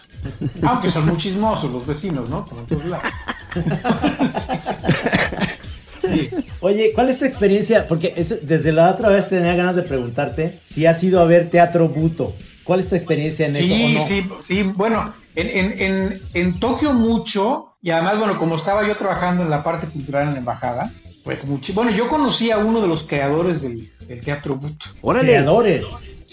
[0.64, 2.46] Aunque son muy chismosos los vecinos, ¿no?
[2.46, 3.08] Como en todos lados.
[6.62, 7.88] Oye, ¿cuál es tu experiencia?
[7.88, 11.90] Porque desde la otra vez tenía ganas de preguntarte si has ido a ver teatro
[11.90, 12.34] buto.
[12.64, 13.68] ¿Cuál es tu experiencia en eso?
[13.68, 14.64] Sí, sí, sí.
[14.64, 20.28] Bueno, en, Tokio mucho, y además, bueno, como estaba yo trabajando en la parte cultural
[20.28, 20.92] en la embajada,
[21.24, 21.74] pues mucho.
[21.74, 23.90] Bueno, yo conocí a uno de los creadores del,
[24.22, 24.86] teatro buto.
[25.02, 25.86] Creadores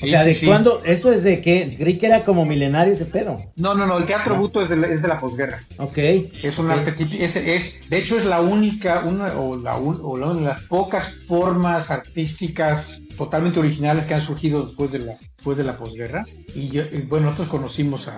[0.02, 0.82] o sea, ¿de cuándo?
[0.84, 1.74] ¿Eso es de qué?
[1.78, 3.40] Creí que era como milenario ese pedo.
[3.56, 5.60] No, no, no, el teatro buto es de la, es de la posguerra.
[5.78, 5.98] Ok.
[5.98, 10.34] Es un arquetipo, es, es, de hecho es la única, una, o, la, o una
[10.34, 15.64] de las pocas formas artísticas totalmente originales que han surgido después de la, después de
[15.64, 16.26] la posguerra.
[16.54, 18.16] Y, bueno, nosotros conocimos a,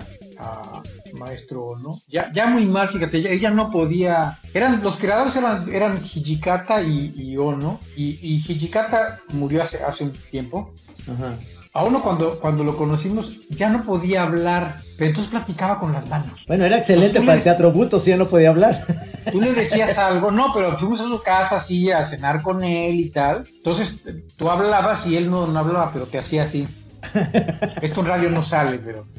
[1.17, 1.91] Maestro ¿no?
[2.07, 4.37] Ya, ya muy mal, fíjate, ella, no podía.
[4.53, 7.79] Eran, los creadores eran, eran Hijikata y, Ono.
[7.97, 10.73] Y, y Hijikata murió hace, hace un tiempo.
[11.07, 11.35] Ajá
[11.79, 16.09] a uno cuando, cuando lo conocimos ya no podía hablar, pero entonces platicaba con las
[16.09, 16.31] manos.
[16.45, 18.83] Bueno, era excelente para el teatro buto, si ya no podía hablar.
[19.31, 22.99] tú le decías algo, no, pero fuimos a su casa así a cenar con él
[22.99, 23.43] y tal.
[23.55, 23.93] Entonces
[24.35, 26.67] tú hablabas y él no, no hablaba, pero te hacía así.
[27.81, 29.05] Esto en radio no sale, pero.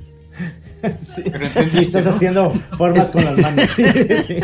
[1.02, 1.22] Sí,
[1.70, 3.68] sí estás haciendo formas con las manos.
[3.68, 3.84] Sí,
[4.26, 4.40] sí.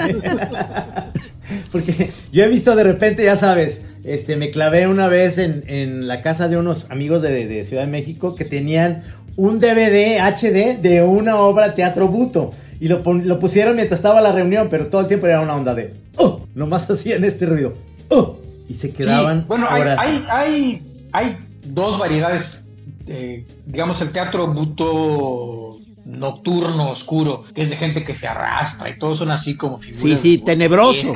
[1.73, 6.07] Porque yo he visto de repente, ya sabes, este, me clavé una vez en, en
[6.07, 9.03] la casa de unos amigos de, de, Ciudad de México que tenían
[9.37, 12.53] un DVD HD de una obra teatro buto.
[12.81, 15.75] Y lo, lo, pusieron mientras estaba la reunión, pero todo el tiempo era una onda
[15.75, 16.41] de ¡Oh!
[16.55, 17.75] Nomás hacían este ruido.
[18.09, 18.37] ¡Oh!
[18.69, 19.41] Y se quedaban.
[19.41, 20.83] Sí, bueno, hay, hay,
[21.13, 22.59] hay, dos variedades.
[23.07, 25.66] Eh, digamos, el teatro buto
[26.07, 30.21] nocturno, oscuro, que es de gente que se arrastra y todos son así como figuras.
[30.21, 31.15] Sí, sí, tenebroso.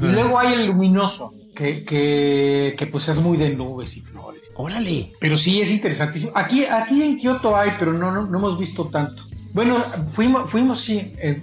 [0.00, 4.42] Y luego hay el luminoso, que, que, que, pues es muy de nubes y flores.
[4.56, 5.12] Órale.
[5.20, 6.32] Pero sí es interesantísimo.
[6.34, 9.22] Aquí, aquí en Kioto hay, pero no, no, no hemos visto tanto.
[9.52, 11.40] Bueno, fuimos, fuimos sí, eh,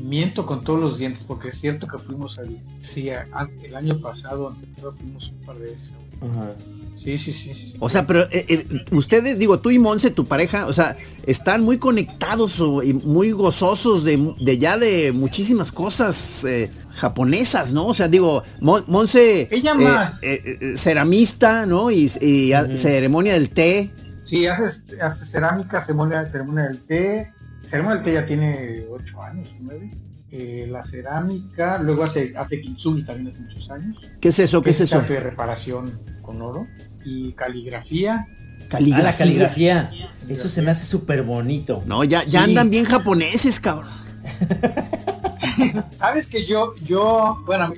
[0.00, 2.58] miento con todos los dientes, porque es cierto que fuimos al,
[2.92, 4.54] sí, el año pasado,
[4.98, 5.92] fuimos un par de veces.
[7.02, 10.66] Sí, sí, sí, O sea, pero eh, eh, ustedes, digo, tú y Monse, tu pareja,
[10.66, 16.44] o sea, están muy conectados o, y muy gozosos de, de, ya de muchísimas cosas
[16.44, 17.86] eh, japonesas, ¿no?
[17.86, 19.48] O sea, digo, Mon Monse...
[19.50, 20.20] Ella más.
[20.76, 21.90] ceramista, ¿no?
[21.90, 22.76] Y, y uh -huh.
[22.76, 23.90] ceremonia del té.
[24.26, 27.30] Sí, hace, hace cerámica, ceremonia, ceremonia del té.
[27.68, 29.90] Ceremonia del té ya tiene ocho años, nueve.
[30.34, 33.98] Eh, la cerámica, luego hace, hace kintsugi también hace muchos años.
[34.18, 34.62] ¿Qué es eso?
[34.62, 35.02] ¿Qué es, es eso?
[35.02, 36.66] de reparación con oro
[37.04, 38.26] y caligrafía.
[38.68, 39.08] Caligrafía.
[39.08, 39.90] Ah, la caligrafía.
[40.28, 41.82] Eso se me hace súper bonito.
[41.86, 42.50] No, ya, ya sí.
[42.50, 43.90] andan bien japoneses, cabrón.
[45.98, 47.72] Sabes que yo, yo, bueno,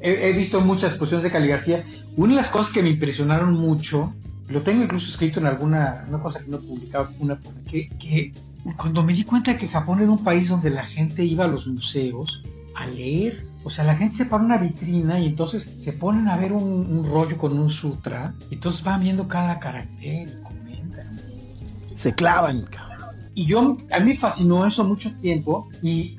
[0.00, 1.84] he, he, visto muchas exposiciones de caligrafía.
[2.16, 4.14] Una de las cosas que me impresionaron mucho,
[4.48, 8.32] lo tengo incluso escrito en alguna una cosa que no he publicado, una que, que
[8.76, 11.66] cuando me di cuenta que Japón era un país donde la gente iba a los
[11.66, 12.42] museos
[12.74, 16.36] a leer o sea, la gente se para una vitrina y entonces se ponen a
[16.36, 21.20] ver un, un rollo con un sutra y entonces van viendo cada carácter y comentan.
[21.96, 23.16] Se clavan, cabrón.
[23.34, 26.16] Y yo, a mí me fascinó eso mucho tiempo y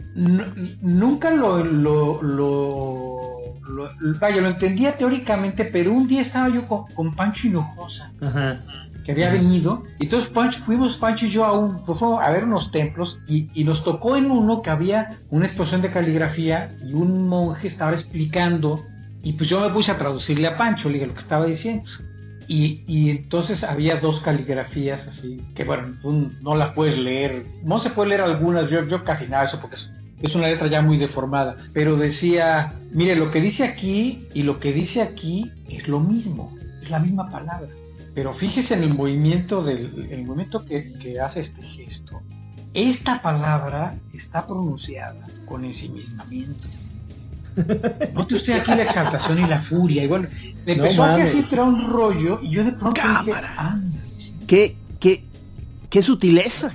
[0.82, 3.22] nunca lo, lo, lo,
[3.70, 8.12] lo, vaya, lo entendía teóricamente, pero un día estaba yo con, con Pancho Hinojosa.
[8.20, 8.62] Ajá
[9.08, 9.84] que había venido.
[10.00, 13.48] Y entonces Pancho, fuimos Pancho y yo a, un, pues, a ver unos templos y,
[13.54, 17.94] y, nos tocó en uno que había una exposición de caligrafía y un monje estaba
[17.94, 18.84] explicando
[19.24, 21.90] y pues yo me puse a traducirle a Pancho, le dije lo que estaba diciendo.
[22.50, 27.80] Y, y entonces había dos caligrafías así, que bueno, tú no la puedes leer, no
[27.80, 29.78] se puede leer algunas, yo, yo casi nada eso porque
[30.22, 34.60] es una letra ya muy deformada, pero decía, mire, lo que dice aquí y lo
[34.60, 37.68] que dice aquí es lo mismo, es la misma palabra
[38.18, 42.24] pero fíjese en el movimiento del el movimiento que, que, hace este gesto.
[42.74, 46.64] Esta palabra está pronunciada con ensimismamiento.
[48.16, 50.04] Note usted aquí la exaltación y la furia.
[50.04, 50.28] Y bueno,
[50.66, 53.24] le empezó no, así a crear un rollo y yo de pronto Cámara.
[53.24, 53.80] dije, ah,
[54.48, 55.24] ¿Qué, qué,
[55.88, 56.72] qué sutileza.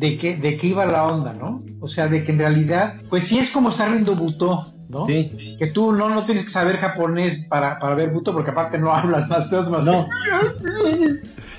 [0.00, 1.58] De qué, de qué iba la onda, ¿no?
[1.80, 5.06] O sea, de que en realidad, pues sí es como estar viendo Butó, ¿no?
[5.06, 5.56] Sí.
[5.58, 8.92] Que tú no, no tienes que saber japonés para, para ver Buto, porque aparte no
[8.94, 9.84] hablas más cosas más.
[9.84, 10.08] No.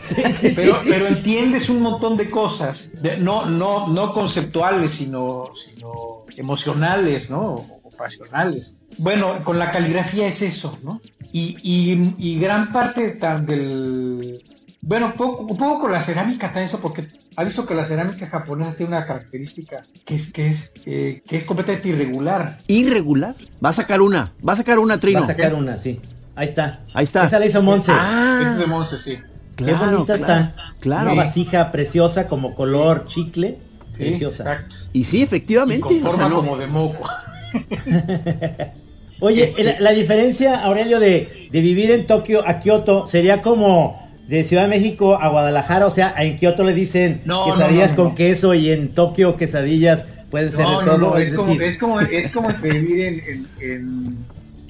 [0.02, 0.88] Sí, sí, pero, sí.
[0.90, 7.40] pero, entiendes un montón de cosas, de, no, no, no conceptuales, sino, sino emocionales, ¿no?
[7.40, 8.74] O, o pasionales.
[8.98, 11.00] Bueno, con la caligrafía es eso, ¿no?
[11.32, 14.44] Y, y, y gran parte del...
[14.84, 18.26] Bueno, poco, un poco con la cerámica está eso, porque ha visto que la cerámica
[18.26, 22.58] japonesa tiene una característica que es que es eh, que es completamente irregular.
[22.68, 23.36] ¿Irregular?
[23.64, 25.20] Va a sacar una, va a sacar una, Trino.
[25.20, 26.02] Va a sacar una, sí.
[26.34, 26.82] Ahí está.
[26.96, 27.26] Ahí está.
[27.26, 27.92] Esa la hizo Monse.
[27.94, 29.20] Ah, es de Monse, sí.
[29.56, 30.56] Qué bonita claro, está.
[30.80, 31.12] Claro.
[31.12, 33.60] Una vasija preciosa como color chicle.
[33.92, 34.44] Sí, preciosa.
[34.44, 34.76] Exacto.
[34.94, 35.94] Y sí, efectivamente.
[35.94, 36.36] Y con forma o sea, no...
[36.38, 37.08] como de moco.
[39.20, 44.44] Oye, la, la, diferencia, Aurelio, de, de, vivir en Tokio a Kioto sería como de
[44.44, 45.86] Ciudad de México a Guadalajara.
[45.86, 49.38] O sea, en Kioto le dicen no, quesadillas no, no, con queso y en Tokio
[49.38, 51.18] quesadillas pueden ser de todo.
[51.18, 51.64] es, es, como, decir...
[51.64, 54.18] es, como, es como vivir en, en, en,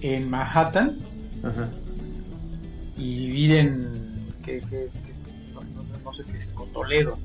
[0.02, 0.98] en Manhattan
[1.44, 1.70] Ajá.
[2.98, 3.90] y vivir en.
[4.44, 4.90] Que, que, que
[6.04, 7.18] no, sé qué es, con Toledo.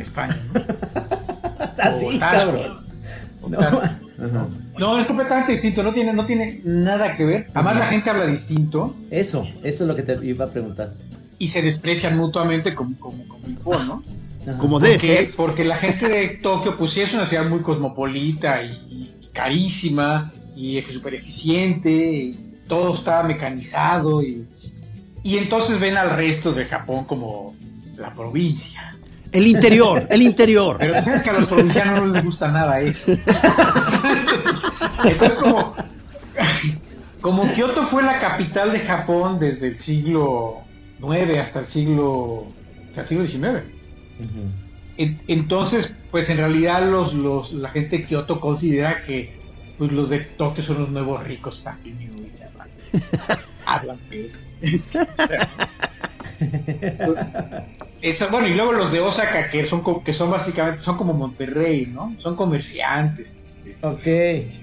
[0.00, 0.36] España.
[1.78, 2.84] Así, cabrón.
[3.58, 3.98] Ajá.
[4.78, 7.46] No, es completamente distinto, no tiene, no tiene nada que ver.
[7.54, 10.94] Además la gente habla distinto Eso, eso es lo que te iba a preguntar.
[11.42, 14.02] Y se desprecian mutuamente como, como, como Nippon, ¿no?
[14.58, 15.34] Como debe Porque, ser.
[15.34, 20.30] porque la gente de Tokio, pues sí es una ciudad muy cosmopolita y, y carísima
[20.54, 24.46] y súper eficiente, y todo está mecanizado y,
[25.24, 27.56] y entonces ven al resto de Japón como
[27.98, 28.96] la provincia.
[29.32, 30.76] El interior, el interior.
[30.78, 33.10] Pero sabes que a los provincianos no les gusta nada eso.
[35.04, 35.74] Entonces como,
[37.20, 40.61] como Kioto fue la capital de Japón desde el siglo
[41.02, 42.46] IX hasta el siglo,
[42.88, 43.64] hasta el siglo XIX.
[44.98, 49.34] En- Entonces, pues en realidad los, los, la gente de Kioto considera que
[49.78, 51.88] pues, los de Tokio son los nuevos ricos y
[52.44, 52.68] hablan-
[53.66, 54.38] hablan pues.
[58.00, 61.86] Eso, bueno, y luego los de Osaka que son que son básicamente son como Monterrey,
[61.86, 62.14] ¿no?
[62.20, 63.28] Son comerciantes.
[63.82, 64.06] Ok,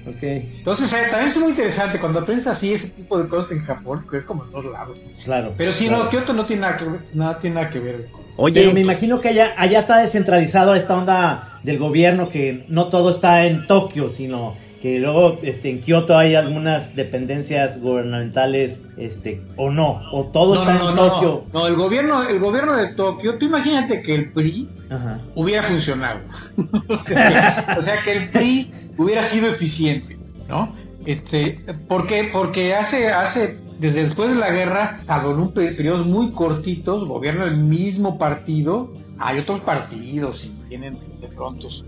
[0.08, 0.24] ok.
[0.24, 4.06] Entonces, eh, también es muy interesante cuando aprendes así ese tipo de cosas en Japón,
[4.10, 4.98] que es como en todos lados.
[5.24, 5.52] Claro.
[5.58, 6.04] Pero claro.
[6.04, 8.74] no, Kioto no tiene nada que ver, nada tiene nada que ver con Oye, Pero
[8.74, 13.46] me imagino que allá, allá está descentralizado esta onda del gobierno, que no todo está
[13.46, 20.02] en Tokio, sino que luego este, en Kioto hay algunas dependencias gubernamentales, este, o no,
[20.14, 21.44] o todo no, está no, en no, Tokio.
[21.52, 25.20] No, no, el gobierno, el gobierno de Tokio, tú imagínate que el PRI Ajá.
[25.36, 26.22] hubiera funcionado.
[26.88, 28.72] o, sea, o sea, que el PRI
[29.04, 30.72] hubiera sido eficiente, ¿no?
[31.06, 32.30] Este, ¿por qué?
[32.32, 37.08] Porque hace, hace, desde después de la guerra, salvo en un pe- periodos muy cortitos,
[37.08, 41.86] gobierna el mismo partido, hay otros partidos y tienen de pronto su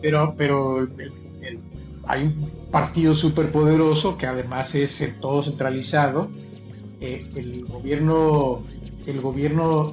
[0.00, 0.88] pero, pero
[2.06, 6.30] hay un partido súper poderoso que además es eh, todo centralizado.
[7.00, 8.62] Eh, el gobierno,
[9.06, 9.92] el gobierno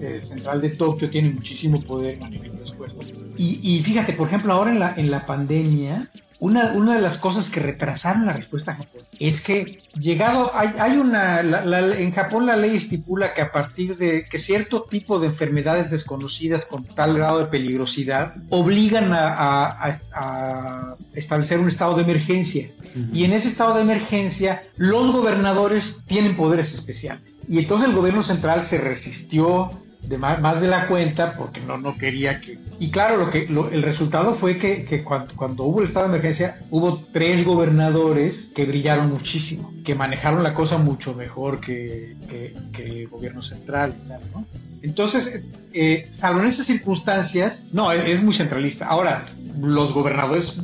[0.00, 3.17] eh, central de Tokio tiene muchísimo poder maneja el presupuesto.
[3.38, 6.10] Y, y fíjate, por ejemplo, ahora en la, en la pandemia,
[6.40, 10.70] una, una de las cosas que retrasaron la respuesta a Japón es que llegado, hay,
[10.78, 14.84] hay una, la- la- en Japón la ley estipula que a partir de que cierto
[14.88, 21.58] tipo de enfermedades desconocidas con tal grado de peligrosidad obligan a, a- a- a establecer
[21.58, 22.68] un estado de emergencia.
[23.12, 27.22] Y en ese estado de emergencia los gobernadores tienen poderes especiales.
[27.48, 29.70] Y entonces el gobierno central se resistió
[30.16, 32.58] más, de la cuenta porque no, no quería que...
[32.78, 33.42] Y claro, lo que,
[33.72, 38.46] el resultado fue que, que cuando, cuando hubo el estado de emergencia hubo tres gobernadores
[38.54, 42.54] que brillaron muchísimo, que manejaron la cosa mucho mejor que, que-
[43.02, 43.94] el gobierno central.
[44.32, 44.46] ¿no?
[44.82, 48.86] Entonces, eh, eh, salvo en esas circunstancias, no, es, es muy centralista.
[48.86, 49.26] Ahora,
[49.60, 50.54] los gobernadores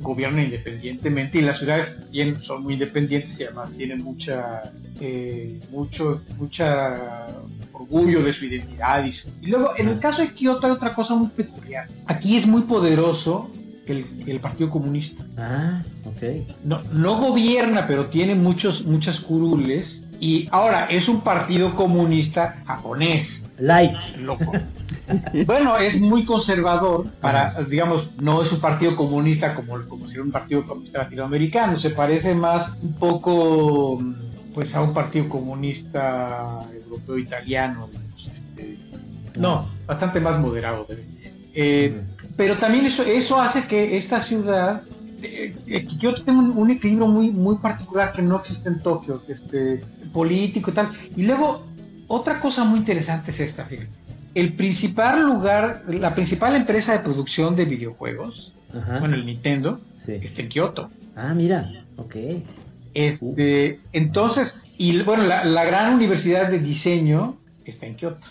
[0.00, 4.62] gobiernan independientemente y las ciudades bien, son muy independientes y además tienen mucha
[5.00, 7.26] eh, mucho mucha
[7.78, 10.94] orgullo de su identidad y, su- y luego en el caso de Kioto hay otra
[10.94, 11.86] cosa muy peculiar.
[12.06, 13.50] Aquí es muy poderoso
[13.86, 15.24] el, el Partido Comunista.
[15.36, 16.46] Ah, ok.
[16.64, 20.00] no, no gobierna pero tiene muchos muchas curules.
[20.20, 23.48] Y ahora es un partido comunista japonés.
[23.60, 23.96] Light.
[24.18, 24.50] loco.
[25.46, 30.24] Bueno, es muy conservador para, digamos, no es un partido comunista como, como si era
[30.24, 34.02] un partido comunista latinoamericano, se parece más un poco
[34.58, 37.86] pues a un partido comunista europeo italiano.
[37.86, 38.76] digamos, este,
[39.38, 40.84] no, bastante más moderado.
[40.88, 41.06] de-
[41.54, 42.00] eh,
[42.36, 44.82] pero también eso, eso hace que esta ciudad
[45.22, 45.86] eh, eh,
[46.24, 49.80] tiene un, un equilibrio muy, muy particular que no existe en Tokio, este,
[50.12, 50.90] político y tal.
[51.16, 51.62] Y luego,
[52.08, 53.90] otra cosa muy interesante es esta, fíjate.
[54.34, 58.98] El principal lugar, la principal empresa de producción de videojuegos, Ajá.
[58.98, 60.14] bueno, el Nintendo, Sí.
[60.20, 60.90] está en Kioto.
[61.14, 61.84] Ah, mira.
[61.96, 62.16] Ok.
[62.94, 68.26] Este, entonces, y bueno, la, la gran universidad de diseño está en Kioto.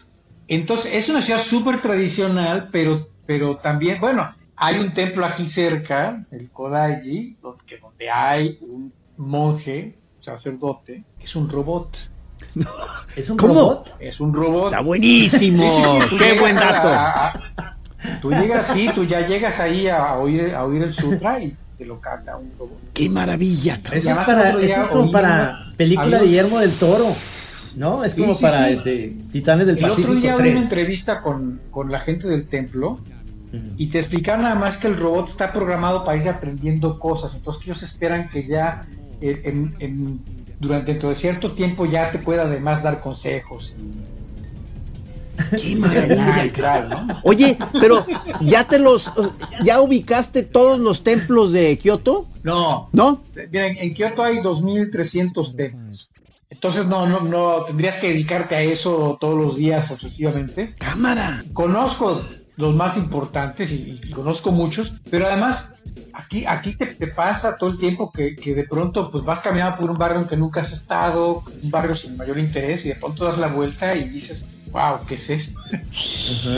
[0.47, 6.25] Entonces, es una ciudad súper tradicional, pero, pero también, bueno, hay un templo aquí cerca,
[6.31, 11.97] el Kodaiji, donde, donde hay un monje, sacerdote, que es un robot.
[13.15, 13.53] ¿Es un ¿Cómo?
[13.53, 13.95] robot?
[13.99, 14.65] Es un robot.
[14.73, 15.63] Está buenísimo.
[15.63, 16.87] Sí, sí, sí, tú Qué buen a- dato.
[16.87, 17.77] a- a-
[18.21, 21.85] tú llegas, sí, tú ya llegas ahí a oír, a oír el sutra y te
[21.85, 22.77] lo canta un robot.
[22.93, 23.97] Qué maravilla, cabrón.
[23.99, 25.27] Eso es, para, otro día eso es como para
[25.67, 27.05] una- película de Guillermo del Toro.
[27.75, 28.03] ¿No?
[28.03, 28.73] Es como sí, para sí.
[28.73, 30.63] este Titanes del El otro Pacífico día vi una 3.
[30.63, 32.99] entrevista con, con la gente del templo
[33.77, 37.63] y te explicaban nada más que el robot está programado para ir aprendiendo cosas, entonces
[37.63, 38.85] ellos esperan que ya
[39.21, 40.19] eh, en- en-
[40.59, 43.73] durante dentro de cierto tiempo ya te pueda además dar consejos.
[45.61, 47.21] Qué maravilla.
[47.23, 48.05] Oye, pero
[48.41, 49.11] ya te los,
[49.63, 53.21] ya ubicaste todos los templos de Kioto, No, ¿no?
[53.51, 56.09] Mira, en, Kioto hay 2.300 templos.
[56.49, 60.73] Entonces no, no, no, tendrías que dedicarte a eso todos los días obsesivamente.
[60.79, 61.43] Cámara.
[61.53, 62.23] Conozco
[62.55, 65.69] los más importantes y, y conozco muchos, pero además
[66.13, 69.77] aquí, aquí te, te pasa todo el tiempo que, que de pronto pues vas caminando
[69.77, 72.95] por un barrio en que nunca has estado, un barrio sin mayor interés y de
[72.95, 75.59] pronto das la vuelta y dices, wow, ¿qué es esto?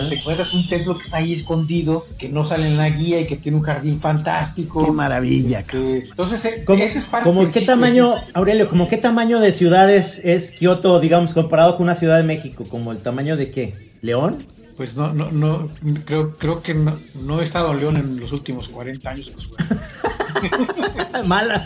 [0.10, 3.28] Te encuentras un templo que está ahí escondido, que no sale en la guía y
[3.28, 4.86] que tiene un jardín fantástico.
[4.86, 5.64] Qué maravilla.
[5.72, 9.52] Entonces, eh, ¿Cómo, ese es parte como del qué tamaño, Aurelio, como qué tamaño de
[9.52, 12.66] ciudades es Kioto, digamos, comparado con una ciudad de México?
[12.68, 13.92] ¿Como el tamaño de qué?
[14.02, 14.46] ¿León?
[14.78, 15.70] Pues no, no, no,
[16.06, 19.32] creo, creo que no, no he estado en León en los últimos 40 años.
[21.26, 21.66] Mala,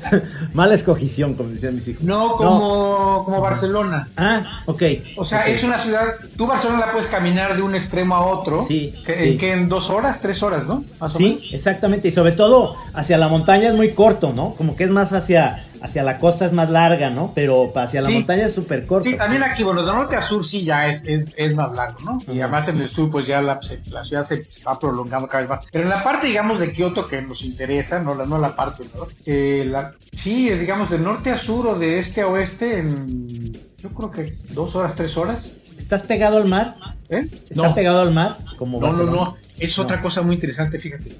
[0.52, 2.02] mala escogición, como decían mis hijos.
[2.02, 4.08] No como, como Barcelona.
[4.16, 4.82] Ah, ok.
[5.16, 6.06] O sea, es una ciudad,
[6.36, 8.64] tú Barcelona la puedes caminar de un extremo a otro.
[8.66, 9.28] Sí, que, sí.
[9.30, 10.84] En, que en dos horas, tres horas, ¿no?
[10.98, 11.54] Más o Sí, menos.
[11.54, 12.08] exactamente.
[12.08, 14.54] Y sobre todo hacia la montaña es muy corto, ¿no?
[14.54, 17.32] Como que es más hacia, hacia la costa es más larga, ¿no?
[17.34, 18.14] Pero hacia la Sí.
[18.14, 19.08] montaña es súper corto.
[19.08, 21.98] Sí, también aquí, bueno, de norte a sur sí ya es, es, es más largo,
[22.00, 22.18] ¿no?
[22.32, 25.26] Y además en el sur pues ya la, se- la ciudad se, se va prolongando
[25.28, 25.60] cada vez más.
[25.72, 28.84] Pero en la parte, digamos, de Kioto que nos interesa, no la, no la parte,
[28.94, 29.06] ¿no?
[29.26, 33.88] Eh, la, sí, digamos, de norte a sur o de este a oeste en, yo
[33.90, 35.44] creo que dos horas, tres horas.
[35.78, 36.76] ¿Estás pegado al mar?
[37.08, 37.26] ¿Eh?
[37.48, 37.74] ¿Está No.
[37.74, 38.36] pegado al mar?
[38.56, 39.36] Como No, no, no.
[39.58, 39.84] Es No.
[39.84, 41.16] otra cosa muy interesante, fíjate.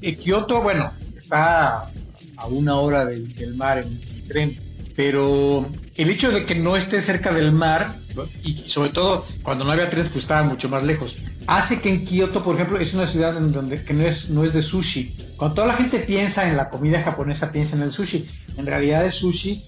[0.00, 1.88] Eh, Kioto, bueno, está
[2.36, 4.60] a una hora del, mar en, en tren,
[4.96, 5.66] pero
[5.96, 7.96] el hecho de que no esté cerca del mar,
[8.44, 11.16] y sobre todo cuando no había trenes, pues estaba mucho más lejos,
[11.46, 14.44] hace que en Kioto, por ejemplo, es una ciudad en donde que no es, no
[14.44, 15.14] es de sushi.
[15.36, 18.26] Cuando toda la gente piensa en la comida japonesa, piensa en el sushi.
[18.56, 19.62] En realidad el sushi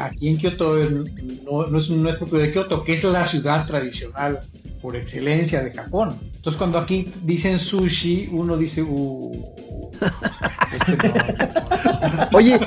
[0.00, 0.88] aquí en Kioto eh,
[1.44, 4.40] no, no es, no es propio de Kioto, que es la ciudad tradicional
[4.82, 6.16] por excelencia de Japón.
[6.36, 9.42] Entonces cuando aquí dicen sushi, uno dice, uh,
[10.86, 11.14] este no".
[12.32, 12.58] Oye,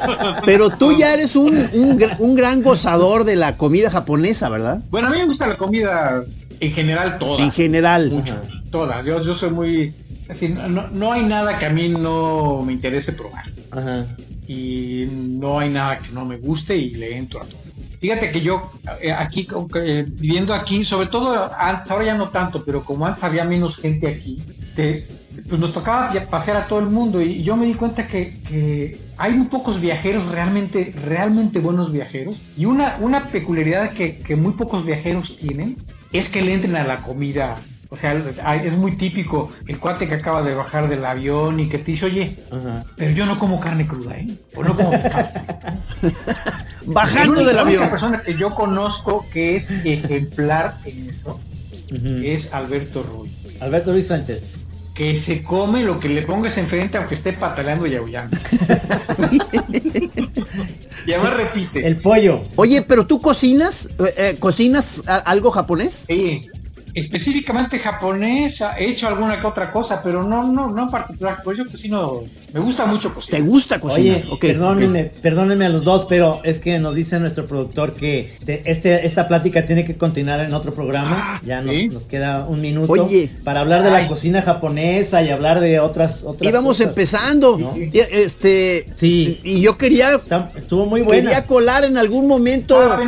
[0.46, 4.82] pero tú ya eres un, un, gra- un gran gozador de la comida japonesa, ¿verdad?
[4.90, 6.24] Bueno, a mí me gusta la comida
[6.60, 7.44] en general toda.
[7.44, 8.10] En general.
[8.12, 8.34] Mucho,
[8.70, 9.06] todas.
[9.06, 9.94] Yo, yo soy muy...
[10.28, 13.46] decir, no, no hay nada que a mí no me interese probar.
[13.72, 14.06] Ajá.
[14.52, 17.62] Y no hay nada que no me guste y le entro a todo.
[18.00, 18.72] Fíjate que yo
[19.02, 23.24] eh, aquí, eh, viviendo aquí, sobre todo antes, ahora ya no tanto, pero como antes
[23.24, 24.38] había menos gente aquí,
[24.76, 25.06] te-
[25.48, 29.00] pues nos tocaba pasear a todo el mundo y yo me di cuenta que, que
[29.18, 34.54] hay muy pocos viajeros realmente, realmente buenos viajeros y una, una peculiaridad que, que muy
[34.54, 35.78] pocos viajeros tienen
[36.12, 37.56] es que le entren a la comida.
[37.94, 38.14] O sea,
[38.56, 42.06] es muy típico el cuate que acaba de bajar del avión y que te dice,
[42.06, 42.86] oye, Ajá.
[42.96, 44.28] pero yo no como carne cruda, ¿eh?
[44.56, 45.28] O no como pescado.
[46.86, 47.90] Bajando La del única avión.
[47.90, 51.40] persona que yo conozco que es ejemplar en eso
[52.24, 53.34] es Alberto Ruiz.
[53.60, 54.44] Alberto Luis Sánchez.
[54.96, 58.38] Que se come lo que le pongas enfrente aunque esté pataleando y aullando.
[61.06, 61.86] y además repite.
[61.88, 62.44] El pollo.
[62.56, 66.06] Oye, pero tú cocinas, Eh, eh, cocinas algo japonés?
[66.08, 66.48] Sí,
[66.94, 71.42] específicamente japonés, he hecho alguna que otra cosa, pero no, no, no en particular.
[71.44, 72.24] Pues yo cocino,
[72.54, 73.42] me gusta mucho cocinar.
[73.42, 74.18] ¿Te gusta cocinar?
[74.22, 78.34] Oye, Ok, perdónenme, perdónenme a los dos, pero es que nos dice nuestro productor que
[78.46, 81.40] te- este, esta plática tiene que continuar en otro programa.
[81.46, 83.30] ya nos, queda un minuto Oye.
[83.44, 86.88] para hablar de la cocina japonesa y hablar de otras otras Íbamos cosas.
[86.88, 87.58] empezando.
[87.58, 87.76] ¿no?
[87.78, 89.40] Y, Este, Sí.
[89.44, 91.22] y yo quería Está- estuvo muy buena.
[91.24, 93.00] Quería colar en algún momento Ah,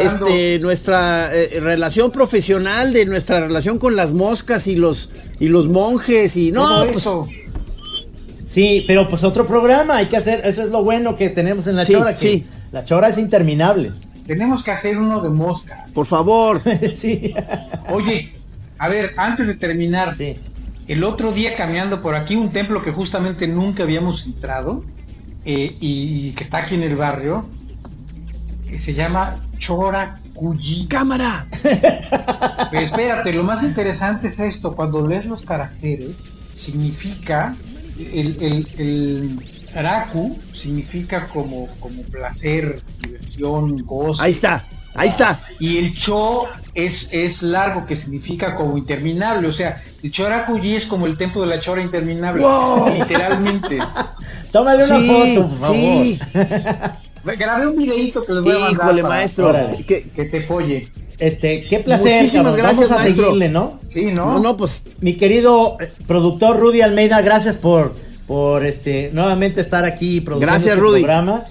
[0.00, 5.66] este, nuestra eh, relación profesional de nuestra relación con las moscas y los y los
[5.66, 7.28] monjes y no, Todo pues, eso.
[8.52, 10.42] Sí, pero pues otro programa hay que hacer.
[10.44, 12.12] Eso es lo bueno que tenemos en la Sí, chora.
[12.12, 12.46] Que sí.
[12.70, 13.92] La chora es interminable.
[14.26, 15.86] Tenemos que hacer uno de mosca.
[15.94, 16.60] por favor.
[16.94, 17.34] sí.
[17.88, 18.34] Oye,
[18.76, 20.36] a ver, antes de terminar, sí.
[20.86, 24.84] el otro día caminando por aquí, un templo que justamente nunca habíamos entrado
[25.46, 27.48] eh, y que está aquí en el barrio,
[28.68, 30.88] que se llama Choracuyi.
[30.88, 31.46] Cámara.
[31.62, 36.16] Pero espérate, lo más interesante es esto, cuando lees los caracteres,
[36.54, 37.56] significa,
[38.12, 39.40] el, el, el
[39.74, 44.20] Raku significa como, como placer, diversión, gozo.
[44.22, 44.66] Ahí está.
[44.94, 45.42] Ahí está.
[45.58, 46.44] Y el Cho
[46.74, 49.48] es, es largo, que significa como interminable.
[49.48, 52.42] O sea, el Chorakuyi es como el templo de la Chora interminable.
[52.42, 52.88] ¡Wow!
[52.98, 53.78] Literalmente.
[54.52, 55.76] Tómale una Sí, foto, por favor.
[55.76, 56.20] sí.
[57.24, 58.84] Grabé un videito que les voy a mandar.
[58.86, 59.52] Híjole, maestro.
[59.86, 60.88] Que- Que te folle.
[61.22, 62.16] Este, qué placer.
[62.16, 62.58] Muchísimas cabrón.
[62.58, 63.24] gracias, Vamos a maestro.
[63.26, 63.78] seguirle, ¿no?
[63.92, 64.32] Sí, ¿no?
[64.34, 67.94] no, no, pues Mi querido eh, productor Rudy Almeida, gracias por,
[68.26, 71.00] por este nuevamente estar aquí produciendo Gracias, este Rudy.
[71.00, 71.44] programa.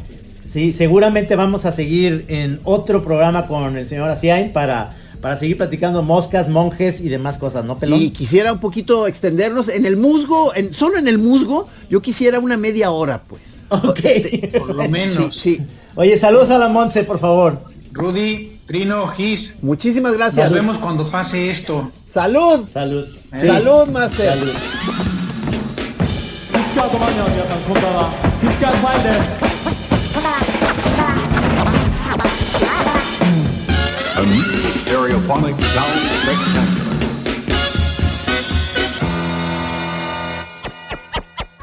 [0.50, 4.90] Sí, seguramente vamos a seguir en otro programa con el señor Asiain para,
[5.22, 8.02] para seguir platicando moscas, monjes y demás cosas, ¿no, pelón?
[8.02, 12.40] y quisiera un poquito extendernos en el musgo, en, solo en el musgo, yo quisiera
[12.40, 13.42] una media hora, pues.
[13.70, 14.58] Ok.
[14.60, 15.16] Por lo menos.
[15.34, 15.62] Sí, sí.
[15.96, 17.60] Oye, saludos a la Monse, por favor.
[17.94, 19.54] Rudy, Trino, Gis.
[19.62, 20.46] Muchísimas gracias.
[20.46, 21.92] Nos vemos cuando pase esto.
[22.08, 22.68] ¡Salud!
[22.72, 23.08] ¡Salud!
[23.40, 23.48] Sí.
[23.48, 24.34] ¡Salud, Master!
[24.34, 24.54] ¡Salud!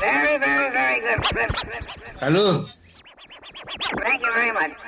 [0.00, 1.24] Very, very, very good.
[2.20, 2.68] Salud.
[4.02, 4.87] Thank you very much.